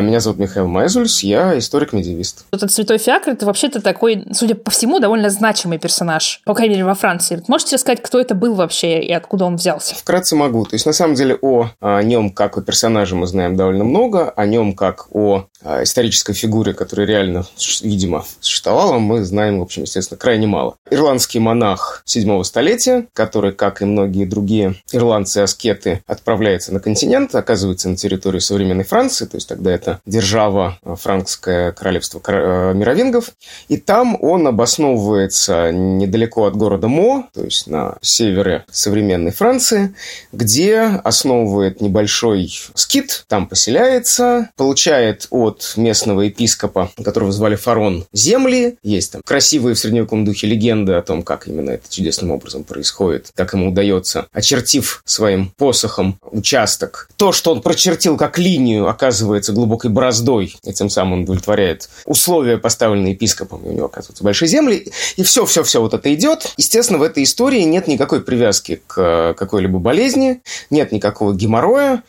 Меня 0.00 0.20
зовут 0.20 0.38
Михаил 0.38 0.66
Майзульс, 0.66 1.22
я 1.22 1.58
историк-медиевист. 1.58 2.46
Этот 2.52 2.72
Святой 2.72 2.96
Фиакр– 2.96 3.30
это 3.32 3.44
вообще-то 3.44 3.82
такой, 3.82 4.24
судя 4.32 4.54
по 4.54 4.70
всему, 4.70 4.98
довольно 4.98 5.28
значимый 5.28 5.78
персонаж, 5.78 6.40
по 6.46 6.54
крайней 6.54 6.76
мере, 6.76 6.86
во 6.86 6.94
Франции. 6.94 7.42
Можете 7.48 7.76
рассказать, 7.76 8.02
кто 8.02 8.18
это 8.18 8.34
был 8.34 8.54
вообще 8.54 9.00
и 9.00 9.12
откуда 9.12 9.44
он 9.44 9.56
взялся? 9.56 9.94
Вкратце 9.94 10.36
могу. 10.36 10.64
То 10.64 10.74
есть, 10.74 10.86
на 10.86 10.94
самом 10.94 11.14
деле, 11.14 11.36
о, 11.42 11.70
о 11.80 12.02
нем 12.02 12.30
как 12.30 12.56
о 12.56 12.62
персонаже 12.62 13.14
мы 13.14 13.26
знаем 13.26 13.56
довольно 13.56 13.84
много, 13.84 14.30
о 14.30 14.46
нем 14.46 14.72
как 14.72 15.14
о, 15.14 15.46
о 15.62 15.82
исторической 15.82 16.32
фигуре, 16.32 16.72
которая 16.72 17.06
реально, 17.06 17.44
видимо, 17.82 18.24
существовала, 18.40 18.98
мы 18.98 19.22
знаем, 19.22 19.58
в 19.58 19.62
общем, 19.62 19.82
естественно, 19.82 20.18
крайне 20.18 20.46
мало. 20.46 20.76
Ирландский 20.90 21.40
монах 21.40 22.02
седьмого 22.06 22.42
столетия, 22.44 23.06
который, 23.12 23.52
как 23.52 23.82
и 23.82 23.84
многие 23.84 24.24
другие 24.24 24.76
ирландцы-аскеты, 24.92 26.02
отправляется 26.06 26.72
на 26.72 26.80
континент, 26.80 27.34
оказывается 27.34 27.90
на 27.90 27.96
территории 27.96 28.38
современной 28.38 28.84
Франции, 28.84 29.26
то 29.26 29.36
есть 29.36 29.48
тогда 29.48 29.70
это 29.70 29.89
это 29.90 30.00
держава 30.06 30.78
э, 30.82 30.94
франкское 30.96 31.72
королевство 31.72 32.20
э, 32.26 32.72
мировингов. 32.74 33.30
И 33.68 33.76
там 33.76 34.16
он 34.20 34.46
обосновывается 34.46 35.72
недалеко 35.72 36.46
от 36.46 36.56
города 36.56 36.88
Мо, 36.88 37.28
то 37.32 37.42
есть 37.42 37.66
на 37.66 37.96
севере 38.00 38.64
современной 38.70 39.32
Франции, 39.32 39.94
где 40.32 40.80
основывает 40.80 41.80
небольшой 41.80 42.52
скит, 42.74 43.24
там 43.28 43.46
поселяется, 43.46 44.50
получает 44.56 45.26
от 45.30 45.74
местного 45.76 46.22
епископа, 46.22 46.90
которого 47.02 47.32
звали 47.32 47.56
Фарон, 47.56 48.06
земли. 48.12 48.76
Есть 48.82 49.12
там 49.12 49.22
красивые 49.24 49.74
в 49.74 49.78
средневековом 49.78 50.24
духе 50.24 50.46
легенды 50.46 50.92
о 50.92 51.02
том, 51.02 51.22
как 51.22 51.48
именно 51.48 51.70
это 51.70 51.84
чудесным 51.88 52.30
образом 52.30 52.64
происходит, 52.64 53.30
как 53.34 53.52
ему 53.54 53.70
удается, 53.70 54.26
очертив 54.32 55.02
своим 55.04 55.52
посохом 55.56 56.18
участок. 56.22 57.08
То, 57.16 57.32
что 57.32 57.52
он 57.52 57.62
прочертил 57.62 58.16
как 58.16 58.38
линию, 58.38 58.88
оказывается 58.88 59.52
глубоко 59.52 59.79
широкой 59.80 59.90
бороздой, 59.90 60.56
и 60.64 60.72
тем 60.72 60.90
самым 60.90 61.12
он 61.14 61.22
удовлетворяет 61.22 61.88
условия, 62.04 62.58
поставленные 62.58 63.12
епископом, 63.12 63.66
у 63.66 63.72
него 63.72 63.86
оказываются 63.86 64.24
большие 64.24 64.48
земли, 64.48 64.92
и 65.16 65.22
все-все-все 65.22 65.80
вот 65.80 65.94
это 65.94 66.12
идет. 66.14 66.52
Естественно, 66.56 66.98
в 66.98 67.02
этой 67.02 67.22
истории 67.22 67.62
нет 67.62 67.88
никакой 67.88 68.22
привязки 68.22 68.82
к 68.86 69.34
какой-либо 69.38 69.78
болезни, 69.78 70.42
нет 70.70 70.92
никакого 70.92 71.34
геморроя, 71.34 72.02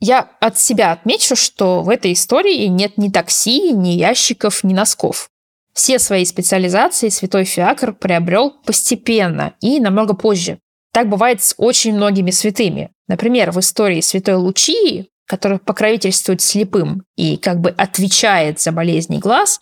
я 0.00 0.28
от 0.38 0.56
себя 0.56 0.92
отмечу, 0.92 1.34
что 1.34 1.82
в 1.82 1.88
этой 1.88 2.12
истории 2.12 2.66
нет 2.66 2.98
ни 2.98 3.08
такси, 3.08 3.72
ни 3.72 3.88
ящиков, 3.88 4.62
ни 4.62 4.72
носков. 4.72 5.28
Все 5.74 5.98
свои 5.98 6.24
специализации 6.24 7.08
святой 7.08 7.44
Фиакр 7.44 7.92
приобрел 7.92 8.52
постепенно 8.64 9.54
и 9.60 9.80
намного 9.80 10.14
позже. 10.14 10.60
Так 10.92 11.08
бывает 11.08 11.42
с 11.42 11.52
очень 11.56 11.94
многими 11.94 12.30
святыми. 12.30 12.90
Например, 13.08 13.50
в 13.50 13.58
истории 13.58 14.00
святой 14.00 14.36
Лучии, 14.36 15.08
который 15.28 15.58
покровительствует 15.58 16.40
слепым 16.40 17.04
и 17.16 17.36
как 17.36 17.60
бы 17.60 17.70
отвечает 17.70 18.60
за 18.60 18.72
болезни 18.72 19.18
глаз, 19.18 19.60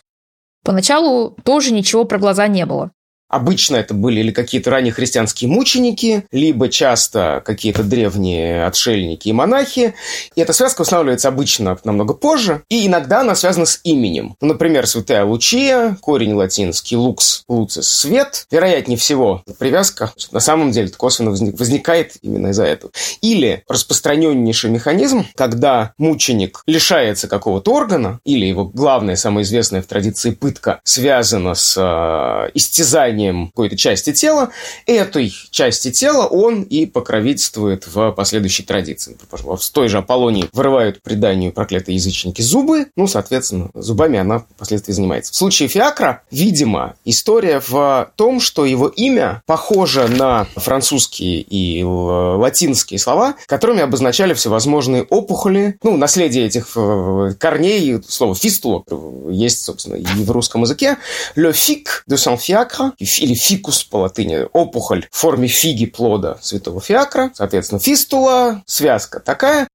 поначалу 0.63 1.37
тоже 1.43 1.73
ничего 1.73 2.05
про 2.05 2.17
глаза 2.17 2.47
не 2.47 2.65
было. 2.65 2.91
Обычно 3.29 3.75
это 3.75 3.93
были 3.93 4.21
или 4.21 4.31
какие-то 4.31 4.69
ранние 4.69 4.93
христианские 4.93 5.49
мученики, 5.49 6.25
либо 6.31 6.69
часто 6.69 7.41
какие-то 7.45 7.83
древние 7.83 8.65
отшельники 8.65 9.29
и 9.29 9.33
монахи. 9.33 9.95
И 10.35 10.41
эта 10.41 10.53
связка 10.53 10.81
устанавливается 10.81 11.27
обычно 11.27 11.77
намного 11.83 12.13
позже, 12.13 12.63
и 12.69 12.87
иногда 12.87 13.21
она 13.21 13.35
связана 13.35 13.65
с 13.65 13.81
именем. 13.83 14.35
Ну, 14.41 14.49
например, 14.49 14.87
святая 14.87 15.25
Лучия, 15.25 15.97
корень 16.01 16.33
латинский 16.33 16.95
лукс, 16.95 17.43
луцис, 17.49 17.89
свет. 17.89 18.45
Вероятнее 18.49 18.97
всего, 18.97 19.43
привязка 19.59 20.13
на 20.31 20.39
самом 20.39 20.71
деле 20.71 20.89
косвенно 20.89 21.31
возникает 21.31 22.13
именно 22.21 22.47
из-за 22.47 22.63
этого. 22.63 22.91
Или 23.21 23.63
распространеннейший 23.67 24.69
механизм, 24.69 25.25
когда 25.35 25.93
мученик 25.97 26.63
лишается 26.65 27.27
какого-то 27.27 27.73
органа, 27.73 28.19
или 28.23 28.45
его 28.45 28.65
главная, 28.65 29.15
самая 29.15 29.43
известная 29.43 29.81
в 29.81 29.87
традиции 29.87 30.31
пытка, 30.31 30.79
связана 30.83 31.55
с 31.55 31.75
э, 31.77 32.51
истязанием 32.53 33.16
созданием 33.17 33.47
какой-то 33.47 33.77
части 33.77 34.13
тела, 34.13 34.51
этой 34.85 35.33
части 35.51 35.91
тела 35.91 36.27
он 36.27 36.61
и 36.63 36.85
покровительствует 36.85 37.87
в 37.87 38.11
последующей 38.11 38.63
традиции. 38.63 39.17
В 39.31 39.69
той 39.71 39.89
же 39.89 39.97
Аполлонии 39.97 40.49
вырывают 40.53 41.01
преданию 41.01 41.51
проклятые 41.51 41.95
язычники 41.95 42.41
зубы, 42.41 42.87
ну, 42.95 43.07
соответственно, 43.07 43.69
зубами 43.73 44.19
она 44.19 44.39
впоследствии 44.39 44.93
занимается. 44.93 45.33
В 45.33 45.35
случае 45.35 45.69
Фиакра, 45.69 46.21
видимо, 46.31 46.95
история 47.05 47.61
в 47.65 48.11
том, 48.15 48.39
что 48.39 48.65
его 48.65 48.87
имя 48.87 49.41
похоже 49.45 50.07
на 50.07 50.47
французские 50.55 51.41
и 51.41 51.83
латинские 51.83 52.99
слова, 52.99 53.35
которыми 53.47 53.81
обозначали 53.81 54.33
всевозможные 54.33 55.03
опухоли, 55.03 55.77
ну, 55.83 55.97
наследие 55.97 56.45
этих 56.45 56.73
э, 56.75 57.33
корней, 57.39 58.01
слово 58.07 58.35
фистула 58.35 58.83
есть, 59.29 59.63
собственно, 59.63 59.95
и 59.95 60.05
в 60.05 60.31
русском 60.31 60.61
языке. 60.61 60.97
Le 61.35 61.51
fic 61.51 61.87
de 62.07 62.15
Saint 62.15 62.37
Fiacre, 62.37 62.91
или 63.19 63.33
фикус 63.33 63.83
по 63.83 63.97
латыни, 63.97 64.47
опухоль 64.53 65.07
в 65.11 65.17
форме 65.17 65.47
фиги 65.47 65.85
плода 65.85 66.37
святого 66.41 66.81
фиакра, 66.81 67.31
соответственно, 67.33 67.79
фистула, 67.79 68.63
связка 68.65 69.19
такая. 69.19 69.67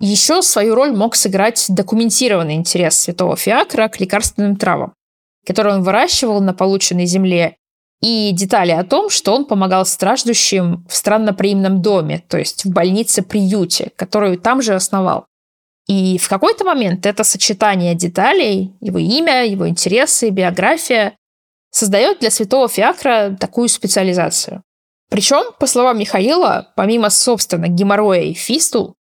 Еще 0.00 0.42
свою 0.42 0.74
роль 0.74 0.92
мог 0.92 1.16
сыграть 1.16 1.66
документированный 1.68 2.54
интерес 2.54 2.98
святого 2.98 3.36
фиакра 3.36 3.88
к 3.88 4.00
лекарственным 4.00 4.56
травам, 4.56 4.92
которые 5.46 5.76
он 5.76 5.82
выращивал 5.82 6.40
на 6.40 6.54
полученной 6.54 7.06
земле, 7.06 7.56
и 8.00 8.30
детали 8.32 8.70
о 8.70 8.84
том, 8.84 9.10
что 9.10 9.34
он 9.34 9.44
помогал 9.44 9.84
страждущим 9.84 10.86
в 10.88 10.94
странноприимном 10.94 11.82
доме, 11.82 12.22
то 12.28 12.38
есть 12.38 12.64
в 12.64 12.70
больнице-приюте, 12.70 13.90
которую 13.96 14.38
там 14.38 14.62
же 14.62 14.74
основал. 14.74 15.26
И 15.88 16.18
в 16.18 16.28
какой-то 16.28 16.64
момент 16.64 17.06
это 17.06 17.24
сочетание 17.24 17.94
деталей, 17.94 18.72
его 18.80 18.98
имя, 18.98 19.46
его 19.46 19.68
интересы, 19.68 20.30
биография 20.30 21.16
создает 21.70 22.20
для 22.20 22.30
святого 22.30 22.68
Фиакра 22.68 23.36
такую 23.38 23.68
специализацию. 23.68 24.62
Причем, 25.10 25.52
по 25.58 25.66
словам 25.66 25.98
Михаила, 25.98 26.72
помимо, 26.76 27.10
собственно, 27.10 27.68
геморроя 27.68 28.22
и 28.22 28.34
фистул, 28.34 28.94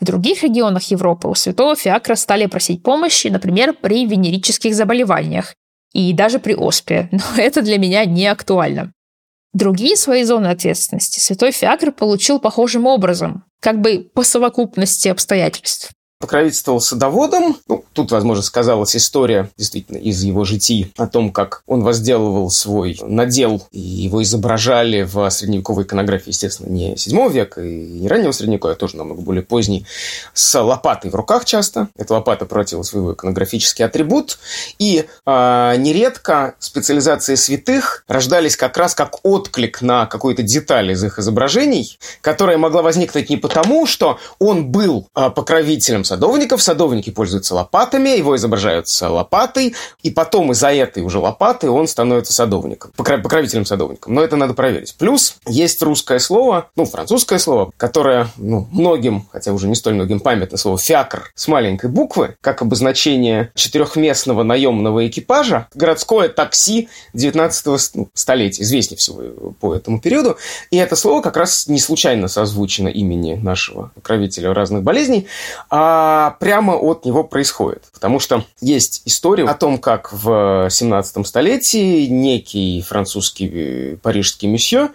в 0.00 0.04
других 0.04 0.42
регионах 0.42 0.84
Европы 0.84 1.28
у 1.28 1.34
святого 1.34 1.76
Фиакра 1.76 2.14
стали 2.16 2.46
просить 2.46 2.82
помощи, 2.82 3.28
например, 3.28 3.74
при 3.74 4.06
венерических 4.06 4.74
заболеваниях 4.74 5.54
и 5.92 6.12
даже 6.12 6.38
при 6.38 6.54
оспе, 6.54 7.08
но 7.12 7.22
это 7.36 7.62
для 7.62 7.78
меня 7.78 8.04
не 8.04 8.26
актуально. 8.26 8.92
Другие 9.52 9.96
свои 9.96 10.24
зоны 10.24 10.48
ответственности 10.48 11.20
святой 11.20 11.52
Фиакр 11.52 11.92
получил 11.92 12.40
похожим 12.40 12.86
образом, 12.86 13.44
как 13.60 13.80
бы 13.80 14.10
по 14.12 14.24
совокупности 14.24 15.08
обстоятельств 15.08 15.92
покровительствовал 16.24 16.80
садоводом. 16.80 17.58
Ну, 17.68 17.84
тут, 17.92 18.10
возможно, 18.10 18.42
сказалась 18.42 18.96
история 18.96 19.50
действительно 19.58 19.98
из 19.98 20.22
его 20.22 20.44
житий 20.44 20.90
о 20.96 21.06
том, 21.06 21.30
как 21.30 21.62
он 21.66 21.82
возделывал 21.82 22.48
свой 22.48 22.98
надел, 23.02 23.62
и 23.72 23.78
его 23.78 24.22
изображали 24.22 25.02
в 25.02 25.28
средневековой 25.28 25.84
иконографии, 25.84 26.30
естественно, 26.30 26.70
не 26.70 26.96
7 26.96 27.30
века 27.30 27.62
и 27.62 28.00
не 28.00 28.08
раннего 28.08 28.32
средневековья, 28.32 28.74
а 28.74 28.78
тоже 28.78 28.96
намного 28.96 29.20
более 29.20 29.42
поздний, 29.42 29.84
с 30.32 30.58
лопатой 30.58 31.10
в 31.10 31.14
руках 31.14 31.44
часто. 31.44 31.88
Эта 31.94 32.14
лопата 32.14 32.46
против 32.46 32.86
своего 32.86 33.12
иконографический 33.12 33.84
атрибут. 33.84 34.38
И 34.78 35.04
э, 35.26 35.74
нередко 35.76 36.54
специализации 36.58 37.34
святых 37.34 38.04
рождались 38.08 38.56
как 38.56 38.78
раз 38.78 38.94
как 38.94 39.26
отклик 39.26 39.82
на 39.82 40.06
какую-то 40.06 40.42
деталь 40.42 40.92
из 40.92 41.04
их 41.04 41.18
изображений, 41.18 41.98
которая 42.22 42.56
могла 42.56 42.80
возникнуть 42.80 43.28
не 43.28 43.36
потому, 43.36 43.84
что 43.84 44.18
он 44.38 44.68
был 44.68 45.06
э, 45.14 45.28
покровителем 45.28 46.04
садовников. 46.14 46.62
Садовники 46.62 47.10
пользуются 47.10 47.54
лопатами, 47.54 48.10
его 48.10 48.36
изображают 48.36 48.88
с 48.88 49.08
лопатой, 49.08 49.74
и 50.02 50.10
потом 50.10 50.52
из-за 50.52 50.72
этой 50.72 51.02
уже 51.02 51.18
лопаты 51.18 51.68
он 51.68 51.88
становится 51.88 52.32
садовником, 52.32 52.92
покровителем 52.96 53.66
садовником. 53.66 54.14
Но 54.14 54.22
это 54.22 54.36
надо 54.36 54.54
проверить. 54.54 54.94
Плюс 54.96 55.36
есть 55.46 55.82
русское 55.82 56.18
слово, 56.18 56.70
ну, 56.76 56.84
французское 56.84 57.38
слово, 57.38 57.72
которое, 57.76 58.28
ну, 58.36 58.68
многим, 58.70 59.26
хотя 59.32 59.52
уже 59.52 59.66
не 59.66 59.74
столь 59.74 59.94
многим 59.94 60.20
памятно, 60.20 60.56
слово 60.56 60.78
«фиакр» 60.78 61.32
с 61.34 61.48
маленькой 61.48 61.90
буквы, 61.90 62.36
как 62.40 62.62
обозначение 62.62 63.50
четырехместного 63.54 64.42
наемного 64.44 65.06
экипажа, 65.06 65.66
городское 65.74 66.28
такси 66.28 66.88
19 67.14 67.94
ну, 67.94 68.08
столетия, 68.14 68.62
известнее 68.62 68.98
всего 68.98 69.52
по 69.60 69.74
этому 69.74 70.00
периоду. 70.00 70.36
И 70.70 70.76
это 70.76 70.96
слово 70.96 71.22
как 71.22 71.36
раз 71.36 71.66
не 71.66 71.80
случайно 71.80 72.28
созвучено 72.28 72.88
имени 72.88 73.34
нашего 73.34 73.90
покровителя 73.94 74.54
разных 74.54 74.82
болезней, 74.82 75.26
а 75.70 75.93
а 75.96 76.30
прямо 76.40 76.72
от 76.72 77.04
него 77.04 77.22
происходит. 77.22 77.84
Потому 77.92 78.18
что 78.18 78.44
есть 78.60 79.02
история 79.04 79.44
о 79.44 79.54
том, 79.54 79.78
как 79.78 80.12
в 80.12 80.68
17 80.68 81.26
столетии 81.26 82.06
некий 82.06 82.82
французский 82.82 83.50
э, 83.52 83.96
парижский 83.96 84.48
месье, 84.48 84.90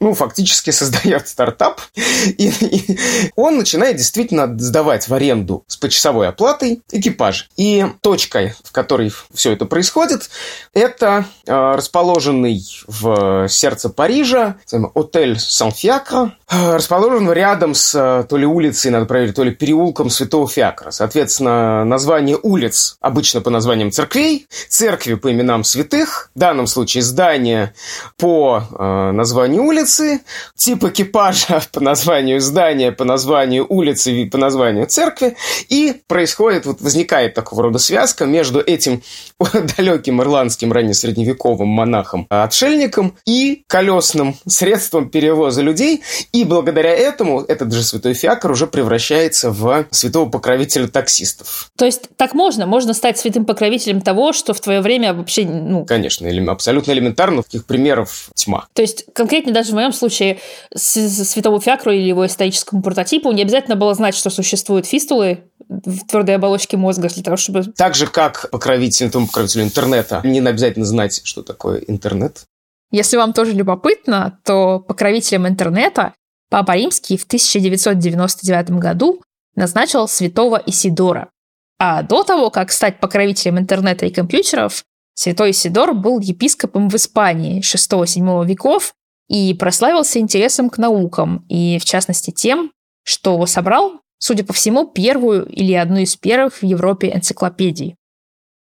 ну, 0.00 0.14
фактически 0.14 0.70
создает 0.84 1.26
стартап, 1.28 1.80
и, 1.96 2.48
и 2.48 2.98
он 3.36 3.58
начинает 3.58 3.96
действительно 3.96 4.46
сдавать 4.58 5.08
в 5.08 5.14
аренду 5.14 5.64
с 5.66 5.76
почасовой 5.76 6.28
оплатой 6.28 6.82
экипаж. 6.92 7.48
И 7.56 7.86
точкой, 8.00 8.54
в 8.62 8.70
которой 8.70 9.12
все 9.32 9.52
это 9.52 9.64
происходит, 9.64 10.30
это 10.72 11.24
э, 11.46 11.74
расположенный 11.74 12.62
в 12.86 13.48
сердце 13.48 13.88
Парижа 13.88 14.56
отель 14.94 15.38
Сан-Фиакро, 15.38 16.32
э, 16.50 16.76
расположен 16.76 17.30
рядом 17.32 17.74
с 17.74 18.24
то 18.28 18.36
ли 18.36 18.46
улицей, 18.46 18.90
надо 18.90 19.06
проверить, 19.06 19.34
то 19.34 19.42
ли 19.42 19.50
переулком 19.50 20.10
Святого 20.10 20.43
Фиакра. 20.46 20.90
Соответственно, 20.90 21.84
название 21.84 22.38
улиц 22.42 22.96
обычно 23.00 23.40
по 23.40 23.50
названиям 23.50 23.90
церквей, 23.90 24.46
церкви 24.68 25.14
по 25.14 25.30
именам 25.30 25.64
святых, 25.64 26.30
в 26.34 26.38
данном 26.38 26.66
случае 26.66 27.02
здание 27.02 27.74
по 28.16 28.62
э, 28.70 29.10
названию 29.12 29.62
улицы, 29.62 30.20
тип 30.56 30.84
экипажа 30.84 31.62
по 31.72 31.80
названию 31.80 32.40
здания, 32.40 32.92
по 32.92 33.04
названию 33.04 33.66
улицы, 33.68 34.28
по 34.30 34.38
названию 34.38 34.86
церкви, 34.86 35.36
и 35.68 36.02
происходит, 36.06 36.66
вот 36.66 36.80
возникает 36.80 37.34
такого 37.34 37.64
рода 37.64 37.78
связка 37.78 38.26
между 38.26 38.60
этим 38.60 39.02
далеким 39.76 40.20
ирландским 40.20 40.72
раннесредневековым 40.72 41.68
монахом-отшельником 41.68 43.16
и 43.26 43.64
колесным 43.66 44.36
средством 44.46 45.08
перевоза 45.10 45.62
людей, 45.62 46.02
и 46.32 46.44
благодаря 46.44 46.90
этому 46.90 47.40
этот 47.40 47.72
же 47.72 47.82
святой 47.82 48.14
Фиакр 48.14 48.50
уже 48.50 48.66
превращается 48.66 49.50
в 49.50 49.86
святого 49.90 50.28
покровителя 50.34 50.88
таксистов. 50.88 51.70
То 51.78 51.84
есть 51.84 52.08
так 52.16 52.34
можно? 52.34 52.66
Можно 52.66 52.92
стать 52.92 53.16
святым 53.16 53.44
покровителем 53.44 54.00
того, 54.00 54.32
что 54.32 54.52
в 54.52 54.60
твое 54.60 54.80
время 54.80 55.14
вообще... 55.14 55.44
Ну... 55.44 55.86
Конечно, 55.86 56.28
абсолютно 56.50 56.90
элементарно. 56.90 57.44
Таких 57.44 57.66
примеров 57.66 58.30
тьма. 58.34 58.66
То 58.72 58.82
есть 58.82 59.04
конкретно 59.14 59.52
даже 59.52 59.70
в 59.70 59.74
моем 59.74 59.92
случае 59.92 60.40
святому 60.74 61.60
Фиакру 61.60 61.92
или 61.92 62.02
его 62.02 62.26
историческому 62.26 62.82
прототипу 62.82 63.30
не 63.30 63.42
обязательно 63.42 63.76
было 63.76 63.94
знать, 63.94 64.16
что 64.16 64.28
существуют 64.28 64.86
фистулы 64.86 65.44
в 65.68 66.04
твердой 66.08 66.34
оболочке 66.34 66.76
мозга 66.76 67.08
для 67.08 67.22
того, 67.22 67.36
чтобы... 67.36 67.62
Так 67.62 67.94
же, 67.94 68.08
как 68.08 68.50
покровитель, 68.50 69.08
тому 69.10 69.28
покровителю 69.28 69.62
интернета, 69.62 70.20
не 70.24 70.40
обязательно 70.40 70.84
знать, 70.84 71.20
что 71.22 71.44
такое 71.44 71.78
интернет. 71.86 72.42
Если 72.90 73.16
вам 73.16 73.32
тоже 73.32 73.52
любопытно, 73.52 74.40
то 74.44 74.80
покровителем 74.80 75.46
интернета 75.46 76.12
Папа 76.50 76.76
Римский 76.76 77.16
в 77.16 77.24
1999 77.24 78.70
году 78.72 79.22
назначил 79.56 80.08
святого 80.08 80.62
Исидора. 80.66 81.30
А 81.78 82.02
до 82.02 82.22
того, 82.22 82.50
как 82.50 82.70
стать 82.70 83.00
покровителем 83.00 83.58
интернета 83.58 84.06
и 84.06 84.10
компьютеров, 84.10 84.84
святой 85.14 85.52
Сидор 85.52 85.94
был 85.94 86.20
епископом 86.20 86.88
в 86.88 86.94
Испании 86.96 87.60
VI-VII 87.60 88.46
веков 88.46 88.94
и 89.28 89.54
прославился 89.54 90.18
интересом 90.18 90.70
к 90.70 90.78
наукам, 90.78 91.44
и 91.48 91.78
в 91.78 91.84
частности 91.84 92.30
тем, 92.30 92.72
что 93.04 93.44
собрал, 93.46 94.00
судя 94.18 94.44
по 94.44 94.52
всему, 94.52 94.86
первую 94.86 95.46
или 95.46 95.72
одну 95.72 95.98
из 95.98 96.16
первых 96.16 96.54
в 96.54 96.62
Европе 96.62 97.12
энциклопедий. 97.14 97.96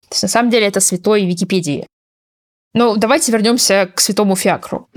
То 0.10 0.13
есть, 0.13 0.23
на 0.23 0.30
самом 0.30 0.49
деле 0.49 0.67
это 0.67 0.80
святой 0.80 1.25
Википедии. 1.25 1.88
Но 2.75 2.95
давайте 2.95 3.32
вернемся 3.32 3.89
к 3.93 3.99
святому 3.99 4.36
Фиакру. 4.36 4.88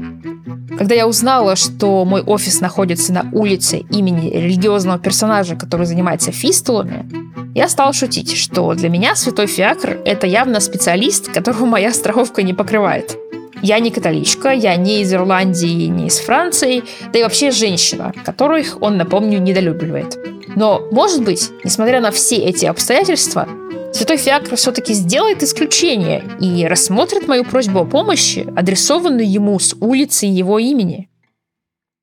Когда 0.77 0.95
я 0.95 1.07
узнала, 1.07 1.57
что 1.57 2.05
мой 2.05 2.23
офис 2.23 2.61
находится 2.61 3.13
на 3.13 3.31
улице 3.33 3.79
имени 3.91 4.31
религиозного 4.31 4.99
персонажа, 4.99 5.57
который 5.57 5.87
занимается 5.87 6.33
фистулами, 6.33 7.09
я 7.55 7.69
стала 7.69 7.93
шутить, 7.93 8.37
что 8.37 8.75
для 8.75 8.89
меня 8.89 9.15
святой 9.15 9.47
Фиакр— 9.47 9.99
это 10.05 10.27
явно 10.27 10.61
специалист, 10.61 11.31
которого 11.33 11.67
моя 11.67 11.93
страховка 11.93 12.43
не 12.43 12.53
покрывает. 12.53 13.17
Я 13.63 13.79
не 13.79 13.91
католичка, 13.91 14.51
я 14.51 14.75
не 14.77 15.03
из 15.03 15.13
Ирландии, 15.15 15.87
не 15.87 16.09
из 16.09 16.19
Франции, 16.19 16.83
да 17.13 17.21
и 17.21 17.23
вообще 17.23 17.53
женщина, 17.53 18.13
которых 18.25 18.83
он, 18.83 18.97
напомню, 18.97 19.39
недолюбливает. 19.39 20.19
Но, 20.57 20.83
может 20.91 21.23
быть, 21.23 21.51
несмотря 21.65 22.01
на 22.01 22.11
все 22.11 22.37
эти 22.37 22.67
обстоятельства, 22.67 23.49
Святой 23.93 24.17
Фиакр 24.17 24.57
все-таки 24.57 24.95
сделает 24.95 25.43
исключение 25.43 26.25
и 26.41 26.67
рассмотрит 26.67 27.29
мою 27.29 27.45
просьбу 27.45 27.81
о 27.81 27.85
помощи, 27.85 28.47
адресованную 28.57 29.31
ему 29.31 29.59
с 29.59 29.75
улицы 29.81 30.27
его 30.27 30.59
имени. 30.59 31.11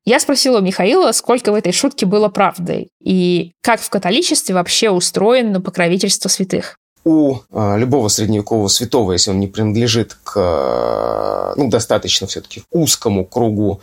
Я 0.04 0.20
спросила 0.20 0.60
Михаила, 0.60 1.12
сколько 1.12 1.52
в 1.52 1.54
этой 1.54 1.72
шутке 1.72 2.06
было 2.06 2.28
правды, 2.28 2.88
и 3.02 3.52
как 3.60 3.80
в 3.80 3.90
католичестве 3.90 4.54
вообще 4.54 4.90
устроено 4.90 5.60
покровительство 5.60 6.28
святых. 6.28 6.78
У 7.04 7.36
э, 7.50 7.78
любого 7.78 8.08
средневекового 8.08 8.68
святого, 8.68 9.12
если 9.12 9.30
он 9.30 9.40
не 9.40 9.46
принадлежит 9.46 10.16
к 10.22 10.36
э, 10.36 11.54
ну, 11.56 11.68
достаточно 11.68 12.26
все-таки 12.26 12.62
узкому 12.70 13.24
кругу 13.24 13.80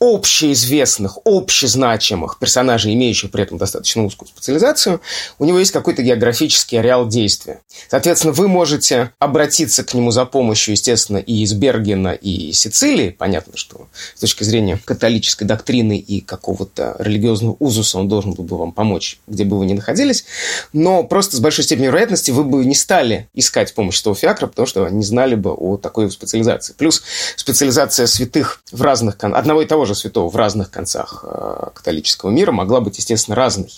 общеизвестных, 0.00 1.18
общезначимых 1.24 2.38
персонажей, 2.38 2.94
имеющих 2.94 3.30
при 3.30 3.42
этом 3.42 3.58
достаточно 3.58 4.04
узкую 4.04 4.28
специализацию, 4.28 5.00
у 5.38 5.44
него 5.44 5.58
есть 5.58 5.70
какой-то 5.70 6.02
географический 6.02 6.78
ареал 6.78 7.08
действия. 7.08 7.60
Соответственно, 7.88 8.32
вы 8.32 8.48
можете 8.48 9.12
обратиться 9.18 9.84
к 9.84 9.94
нему 9.94 10.10
за 10.10 10.24
помощью, 10.24 10.72
естественно, 10.72 11.18
и 11.18 11.42
из 11.42 11.52
Бергена, 11.52 12.12
и 12.12 12.52
Сицилии. 12.52 13.10
Понятно, 13.10 13.56
что 13.56 13.88
с 14.14 14.20
точки 14.20 14.44
зрения 14.44 14.78
католической 14.84 15.44
доктрины 15.44 15.98
и 15.98 16.20
какого-то 16.20 16.96
религиозного 16.98 17.56
узуса 17.58 17.98
он 17.98 18.08
должен 18.08 18.32
был 18.32 18.44
бы 18.44 18.58
вам 18.58 18.72
помочь, 18.72 19.18
где 19.26 19.44
бы 19.44 19.58
вы 19.58 19.66
ни 19.66 19.72
находились. 19.72 20.24
Но 20.72 21.04
просто 21.04 21.36
с 21.36 21.40
большой 21.40 21.64
степенью 21.64 21.90
вероятности 21.90 22.30
вы 22.30 22.44
бы 22.44 22.64
не 22.64 22.74
стали 22.74 23.28
искать 23.34 23.74
помощь 23.74 24.00
этого 24.00 24.14
фиакра, 24.14 24.46
потому 24.46 24.66
что 24.66 24.88
не 24.88 25.04
знали 25.04 25.34
бы 25.34 25.52
о 25.52 25.76
такой 25.76 26.10
специализации. 26.10 26.74
Плюс 26.76 27.02
специализация 27.36 28.06
святых 28.06 28.60
в 28.70 28.82
разных... 28.82 29.16
Одного 29.20 29.62
и 29.62 29.66
того 29.66 29.84
же 29.84 29.93
святого 29.94 30.28
в 30.28 30.36
разных 30.36 30.70
концах 30.70 31.24
э, 31.26 31.68
католического 31.74 32.30
мира 32.30 32.52
могла 32.52 32.80
быть, 32.80 32.98
естественно, 32.98 33.34
разной. 33.34 33.72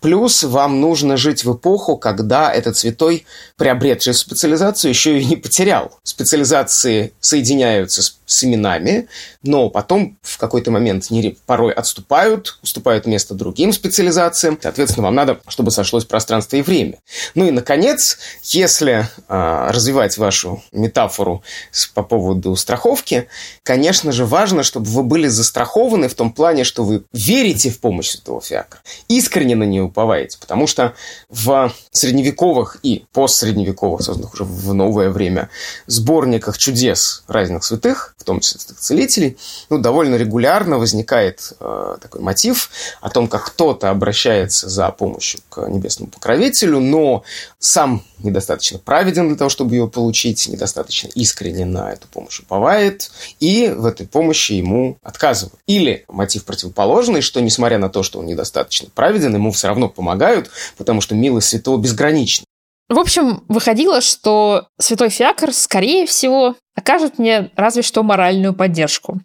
Плюс 0.00 0.42
вам 0.42 0.80
нужно 0.80 1.16
жить 1.16 1.44
в 1.44 1.54
эпоху, 1.54 1.96
когда 1.96 2.52
этот 2.52 2.76
святой, 2.76 3.24
приобретший 3.56 4.14
специализацию, 4.14 4.90
еще 4.90 5.20
и 5.20 5.24
не 5.24 5.36
потерял. 5.36 5.98
Специализации 6.02 7.12
соединяются 7.20 8.02
с, 8.02 8.17
с 8.28 8.44
именами, 8.44 9.08
но 9.42 9.70
потом 9.70 10.18
в 10.22 10.36
какой-то 10.36 10.70
момент 10.70 11.08
порой 11.46 11.72
отступают, 11.72 12.58
уступают 12.62 13.06
место 13.06 13.34
другим 13.34 13.72
специализациям. 13.72 14.58
Соответственно, 14.60 15.06
вам 15.06 15.14
надо, 15.14 15.40
чтобы 15.48 15.70
сошлось 15.70 16.04
пространство 16.04 16.56
и 16.56 16.62
время. 16.62 16.98
Ну 17.34 17.46
и, 17.46 17.50
наконец, 17.50 18.18
если 18.44 19.08
э, 19.28 19.70
развивать 19.70 20.18
вашу 20.18 20.62
метафору 20.72 21.42
с, 21.72 21.86
по 21.86 22.02
поводу 22.02 22.54
страховки, 22.54 23.28
конечно 23.62 24.12
же, 24.12 24.26
важно, 24.26 24.62
чтобы 24.62 24.86
вы 24.86 25.02
были 25.02 25.26
застрахованы 25.26 26.08
в 26.08 26.14
том 26.14 26.30
плане, 26.30 26.64
что 26.64 26.84
вы 26.84 27.04
верите 27.12 27.70
в 27.70 27.80
помощь 27.80 28.10
Святого 28.10 28.42
Фиакра, 28.42 28.80
искренне 29.08 29.56
на 29.56 29.64
нее 29.64 29.84
уповаете, 29.84 30.36
потому 30.38 30.66
что 30.66 30.94
в 31.30 31.72
средневековых 31.92 32.78
и 32.82 33.06
постсредневековых, 33.12 34.02
созданных 34.02 34.34
уже 34.34 34.44
в 34.44 34.74
новое 34.74 35.08
время, 35.08 35.48
сборниках 35.86 36.58
чудес 36.58 37.24
разных 37.26 37.64
святых, 37.64 38.14
в 38.18 38.24
том 38.24 38.40
числе 38.40 38.60
целителей, 38.76 39.38
ну, 39.70 39.78
довольно 39.78 40.16
регулярно 40.16 40.78
возникает 40.78 41.52
э, 41.60 41.96
такой 42.02 42.20
мотив 42.20 42.70
о 43.00 43.10
том, 43.10 43.28
как 43.28 43.46
кто-то 43.46 43.90
обращается 43.90 44.68
за 44.68 44.90
помощью 44.90 45.40
к 45.48 45.66
небесному 45.68 46.10
покровителю, 46.10 46.80
но 46.80 47.22
сам 47.58 48.02
недостаточно 48.18 48.78
праведен 48.78 49.28
для 49.28 49.36
того, 49.36 49.48
чтобы 49.48 49.76
ее 49.76 49.88
получить, 49.88 50.48
недостаточно 50.48 51.08
искренне 51.14 51.64
на 51.64 51.92
эту 51.92 52.08
помощь 52.08 52.40
уповает, 52.40 53.10
и 53.38 53.72
в 53.74 53.86
этой 53.86 54.06
помощи 54.06 54.52
ему 54.52 54.98
отказывают. 55.02 55.58
Или 55.66 56.04
мотив 56.08 56.44
противоположный, 56.44 57.20
что 57.20 57.40
несмотря 57.40 57.78
на 57.78 57.88
то, 57.88 58.02
что 58.02 58.18
он 58.18 58.26
недостаточно 58.26 58.88
праведен, 58.94 59.34
ему 59.34 59.52
все 59.52 59.68
равно 59.68 59.88
помогают, 59.88 60.50
потому 60.76 61.00
что 61.00 61.14
милость 61.14 61.48
святого 61.48 61.78
безгранична. 61.78 62.44
В 62.88 62.98
общем, 62.98 63.44
выходило, 63.48 64.00
что 64.00 64.68
святой 64.80 65.10
Фиакр, 65.10 65.52
скорее 65.52 66.06
всего, 66.06 66.56
окажет 66.78 67.18
мне 67.18 67.50
разве 67.56 67.82
что 67.82 68.02
моральную 68.02 68.54
поддержку. 68.54 69.20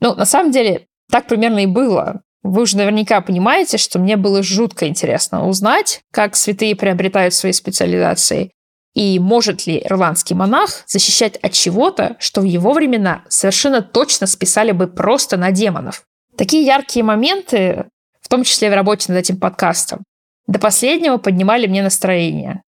Ну, 0.00 0.14
на 0.14 0.26
самом 0.26 0.50
деле, 0.50 0.86
так 1.10 1.26
примерно 1.26 1.60
и 1.60 1.66
было. 1.66 2.22
Вы 2.42 2.62
уже 2.62 2.76
наверняка 2.76 3.20
понимаете, 3.20 3.78
что 3.78 3.98
мне 3.98 4.16
было 4.16 4.42
жутко 4.42 4.86
интересно 4.86 5.48
узнать, 5.48 6.02
как 6.12 6.36
святые 6.36 6.76
приобретают 6.76 7.34
свои 7.34 7.52
специализации, 7.52 8.52
и 8.94 9.18
может 9.18 9.66
ли 9.66 9.82
ирландский 9.84 10.34
монах 10.34 10.84
защищать 10.86 11.36
от 11.36 11.52
чего-то, 11.52 12.16
что 12.18 12.40
в 12.40 12.44
его 12.44 12.72
времена 12.72 13.22
совершенно 13.28 13.82
точно 13.82 14.26
списали 14.26 14.72
бы 14.72 14.86
просто 14.86 15.36
на 15.36 15.50
демонов. 15.50 16.04
Такие 16.36 16.64
яркие 16.64 17.04
моменты, 17.04 17.86
в 18.20 18.28
том 18.28 18.42
числе 18.44 18.70
в 18.70 18.74
работе 18.74 19.12
над 19.12 19.20
этим 19.20 19.38
подкастом, 19.38 20.04
до 20.46 20.58
последнего 20.58 21.16
поднимали 21.16 21.66
мне 21.66 21.82
настроение. 21.82 22.62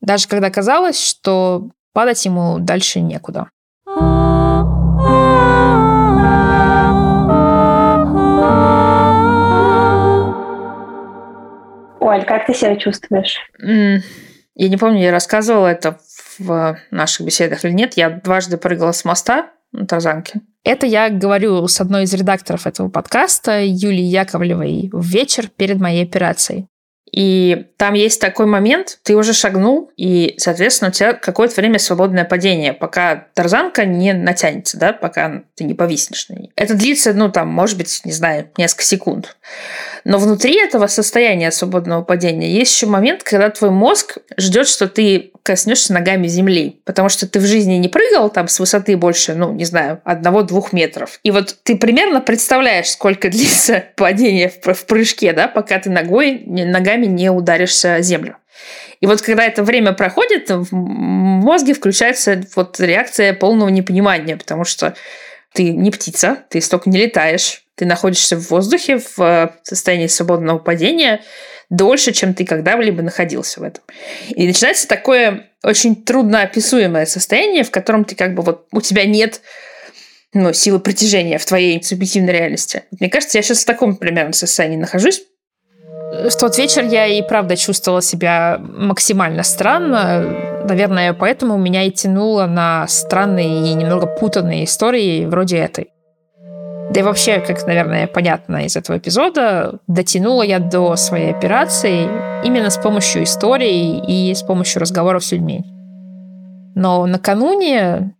Даже 0.00 0.28
когда 0.28 0.50
казалось, 0.50 1.00
что 1.00 1.70
падать 1.92 2.24
ему 2.24 2.58
дальше 2.58 3.00
некуда. 3.00 3.48
Оль, 12.00 12.24
как 12.24 12.46
ты 12.46 12.54
себя 12.54 12.76
чувствуешь? 12.76 13.38
Я 14.54 14.68
не 14.68 14.76
помню, 14.76 15.00
я 15.00 15.12
рассказывала 15.12 15.68
это 15.68 15.98
в 16.38 16.78
наших 16.90 17.26
беседах 17.26 17.64
или 17.64 17.72
нет. 17.72 17.94
Я 17.96 18.10
дважды 18.10 18.58
прыгала 18.58 18.92
с 18.92 19.04
моста 19.04 19.50
на 19.72 19.86
Тарзанке. 19.86 20.40
Это 20.64 20.86
я 20.86 21.08
говорю 21.10 21.66
с 21.66 21.80
одной 21.80 22.04
из 22.04 22.12
редакторов 22.12 22.66
этого 22.66 22.88
подкаста, 22.88 23.62
Юлией 23.62 24.10
Яковлевой, 24.10 24.90
в 24.92 25.04
вечер 25.04 25.48
перед 25.48 25.80
моей 25.80 26.04
операцией. 26.04 26.66
И 27.12 27.66
там 27.76 27.94
есть 27.94 28.20
такой 28.20 28.46
момент, 28.46 28.98
ты 29.02 29.14
уже 29.14 29.34
шагнул, 29.34 29.90
и, 29.96 30.34
соответственно, 30.38 30.88
у 30.88 30.92
тебя 30.92 31.12
какое-то 31.12 31.54
время 31.60 31.78
свободное 31.78 32.24
падение, 32.24 32.72
пока 32.72 33.26
тарзанка 33.34 33.84
не 33.84 34.14
натянется, 34.14 34.78
да, 34.78 34.92
пока 34.92 35.42
ты 35.54 35.64
не 35.64 35.74
повиснешь 35.74 36.28
на 36.28 36.34
ней. 36.34 36.52
Это 36.56 36.74
длится, 36.74 37.12
ну, 37.12 37.30
там, 37.30 37.48
может 37.48 37.76
быть, 37.76 38.00
не 38.04 38.12
знаю, 38.12 38.50
несколько 38.56 38.84
секунд. 38.84 39.36
Но 40.04 40.18
внутри 40.18 40.56
этого 40.58 40.86
состояния 40.86 41.50
свободного 41.50 42.02
падения 42.02 42.50
есть 42.50 42.74
еще 42.74 42.86
момент, 42.86 43.22
когда 43.22 43.50
твой 43.50 43.70
мозг 43.70 44.18
ждет, 44.38 44.66
что 44.66 44.88
ты 44.88 45.32
коснешься 45.42 45.92
ногами 45.92 46.28
земли, 46.28 46.80
потому 46.84 47.08
что 47.08 47.26
ты 47.26 47.40
в 47.40 47.46
жизни 47.46 47.74
не 47.74 47.88
прыгал 47.88 48.30
там 48.30 48.48
с 48.48 48.60
высоты 48.60 48.96
больше, 48.96 49.34
ну, 49.34 49.52
не 49.52 49.64
знаю, 49.64 50.00
одного-двух 50.04 50.72
метров. 50.72 51.18
И 51.22 51.30
вот 51.30 51.56
ты 51.64 51.76
примерно 51.76 52.20
представляешь, 52.20 52.90
сколько 52.90 53.28
длится 53.30 53.84
падение 53.96 54.48
в, 54.48 54.86
прыжке, 54.86 55.32
да, 55.32 55.48
пока 55.48 55.78
ты 55.78 55.90
ногой, 55.90 56.42
ногами 56.46 57.01
не 57.06 57.30
ударишься 57.30 57.96
о 57.96 58.02
землю. 58.02 58.36
И 59.00 59.06
вот 59.06 59.20
когда 59.20 59.44
это 59.44 59.64
время 59.64 59.92
проходит, 59.92 60.48
в 60.48 60.72
мозге 60.72 61.74
включается 61.74 62.42
вот 62.54 62.78
реакция 62.78 63.34
полного 63.34 63.68
непонимания, 63.68 64.36
потому 64.36 64.64
что 64.64 64.94
ты 65.52 65.70
не 65.70 65.90
птица, 65.90 66.44
ты 66.48 66.60
столько 66.60 66.88
не 66.88 66.98
летаешь, 66.98 67.64
ты 67.74 67.84
находишься 67.84 68.36
в 68.36 68.48
воздухе 68.50 68.98
в 68.98 69.18
э, 69.18 69.48
состоянии 69.64 70.06
свободного 70.06 70.58
падения 70.58 71.22
дольше, 71.68 72.12
чем 72.12 72.34
ты 72.34 72.44
когда-либо 72.44 73.02
находился 73.02 73.60
в 73.60 73.62
этом. 73.64 73.82
И 74.28 74.46
начинается 74.46 74.86
такое 74.86 75.48
очень 75.62 75.96
трудно 75.96 76.42
описуемое 76.42 77.06
состояние, 77.06 77.64
в 77.64 77.70
котором 77.70 78.04
ты 78.04 78.14
как 78.14 78.34
бы 78.34 78.42
вот 78.42 78.66
у 78.72 78.80
тебя 78.80 79.04
нет 79.04 79.40
ну, 80.34 80.52
силы 80.52 80.80
притяжения 80.80 81.38
в 81.38 81.44
твоей 81.44 81.82
субъективной 81.82 82.32
реальности. 82.32 82.84
Мне 82.98 83.10
кажется, 83.10 83.38
я 83.38 83.42
сейчас 83.42 83.62
в 83.62 83.66
таком 83.66 83.96
примерно 83.96 84.32
состоянии 84.32 84.76
нахожусь. 84.76 85.22
В 86.12 86.36
тот 86.38 86.58
вечер 86.58 86.84
я 86.84 87.06
и 87.06 87.22
правда 87.22 87.56
чувствовала 87.56 88.02
себя 88.02 88.60
максимально 88.60 89.42
странно. 89.42 90.26
Наверное, 90.68 91.14
поэтому 91.14 91.56
меня 91.56 91.84
и 91.84 91.90
тянуло 91.90 92.44
на 92.44 92.86
странные 92.86 93.70
и 93.70 93.72
немного 93.72 94.06
путанные 94.06 94.64
истории 94.64 95.24
вроде 95.24 95.56
этой. 95.56 95.88
Да 96.90 97.00
и 97.00 97.02
вообще, 97.02 97.40
как, 97.40 97.66
наверное, 97.66 98.06
понятно 98.06 98.66
из 98.66 98.76
этого 98.76 98.98
эпизода, 98.98 99.78
дотянула 99.86 100.42
я 100.42 100.58
до 100.58 100.96
своей 100.96 101.30
операции 101.30 102.06
именно 102.44 102.68
с 102.68 102.76
помощью 102.76 103.22
истории 103.22 104.02
и 104.06 104.34
с 104.34 104.42
помощью 104.42 104.82
разговоров 104.82 105.24
с 105.24 105.32
людьми. 105.32 105.64
Но 106.74 107.06
накануне, 107.06 108.14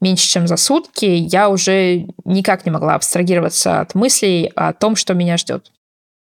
меньше 0.00 0.28
чем 0.28 0.48
за 0.48 0.56
сутки, 0.56 1.04
я 1.04 1.48
уже 1.48 2.06
никак 2.24 2.66
не 2.66 2.72
могла 2.72 2.96
абстрагироваться 2.96 3.80
от 3.80 3.94
мыслей 3.94 4.50
о 4.56 4.72
том, 4.72 4.96
что 4.96 5.14
меня 5.14 5.36
ждет. 5.36 5.70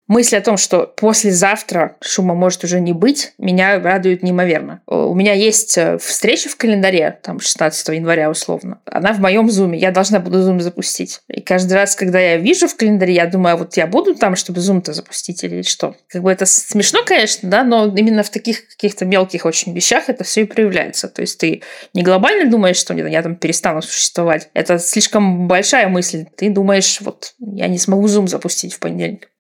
Мысль 0.09 0.37
о 0.37 0.41
том, 0.41 0.57
что 0.57 0.93
послезавтра 0.97 1.97
шума 2.01 2.35
может 2.35 2.65
уже 2.65 2.81
не 2.81 2.93
быть, 2.93 3.33
меня 3.39 3.79
радует 3.79 4.23
неимоверно. 4.23 4.83
У 4.87 5.15
меня 5.15 5.33
есть 5.33 5.79
э, 5.79 5.97
встреча 5.99 6.49
в 6.49 6.57
календаре, 6.57 7.19
там, 7.23 7.39
16 7.39 7.89
января 7.89 8.29
условно. 8.29 8.81
Она 8.85 9.13
в 9.13 9.21
моем 9.21 9.49
зуме, 9.49 9.79
я 9.79 9.93
должна 9.93 10.19
буду 10.19 10.43
зум 10.43 10.61
запустить. 10.61 11.21
И 11.29 11.41
каждый 11.41 11.75
раз, 11.75 11.95
когда 11.95 12.19
я 12.19 12.37
вижу 12.37 12.67
в 12.67 12.77
календаре, 12.77 13.15
я 13.15 13.27
думаю, 13.27 13.55
а 13.55 13.57
вот 13.57 13.77
я 13.77 13.87
буду 13.87 14.15
там, 14.15 14.35
чтобы 14.35 14.61
зум-то 14.61 14.93
запустить 14.93 15.45
или 15.45 15.63
что? 15.63 15.95
Как 16.09 16.23
бы 16.23 16.33
это 16.33 16.47
смешно, 16.47 17.05
конечно, 17.07 17.49
да, 17.49 17.63
но 17.63 17.87
именно 17.87 18.25
в 18.25 18.31
таких 18.31 18.69
каких-то 18.69 19.05
мелких 19.05 19.47
очень 19.47 19.73
вещах 19.73 20.09
это 20.09 20.25
все 20.25 20.43
и 20.43 20.45
проявляется. 20.45 21.09
То 21.09 21.23
есть 21.23 21.39
ты 21.39 21.63
не 21.95 22.03
глобально 22.03 22.51
думаешь, 22.51 22.77
что 22.77 22.93
я 22.93 23.23
там 23.23 23.37
перестану 23.37 23.83
существовать. 23.83 24.51
Это 24.53 24.79
слишком 24.79 25.47
большая 25.47 25.89
мысль. 25.89 26.27
Ты 26.37 26.51
думаешь, 26.51 27.01
вот 27.01 27.35
я 27.39 27.69
не 27.69 27.79
смогу 27.79 28.09
зум 28.09 28.27
запустить 28.27 28.75
в 28.75 28.81
понедельник. 28.81 29.32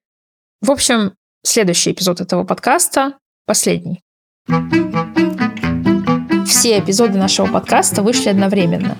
В 0.62 0.70
общем, 0.70 1.14
следующий 1.44 1.90
эпизод 1.90 2.20
этого 2.20 2.44
подкаста– 2.44 3.14
последний. 3.46 4.00
Все 6.46 6.78
эпизоды 6.78 7.18
нашего 7.18 7.48
подкаста 7.48 8.04
вышли 8.04 8.28
одновременно, 8.28 8.96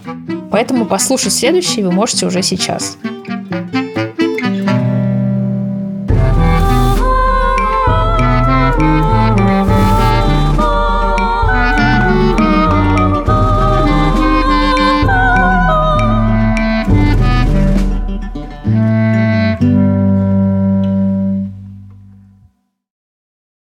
поэтому 0.50 0.86
послушать 0.86 1.32
следующий 1.32 1.84
вы 1.84 1.92
можете 1.92 2.26
уже 2.26 2.42
сейчас. 2.42 2.98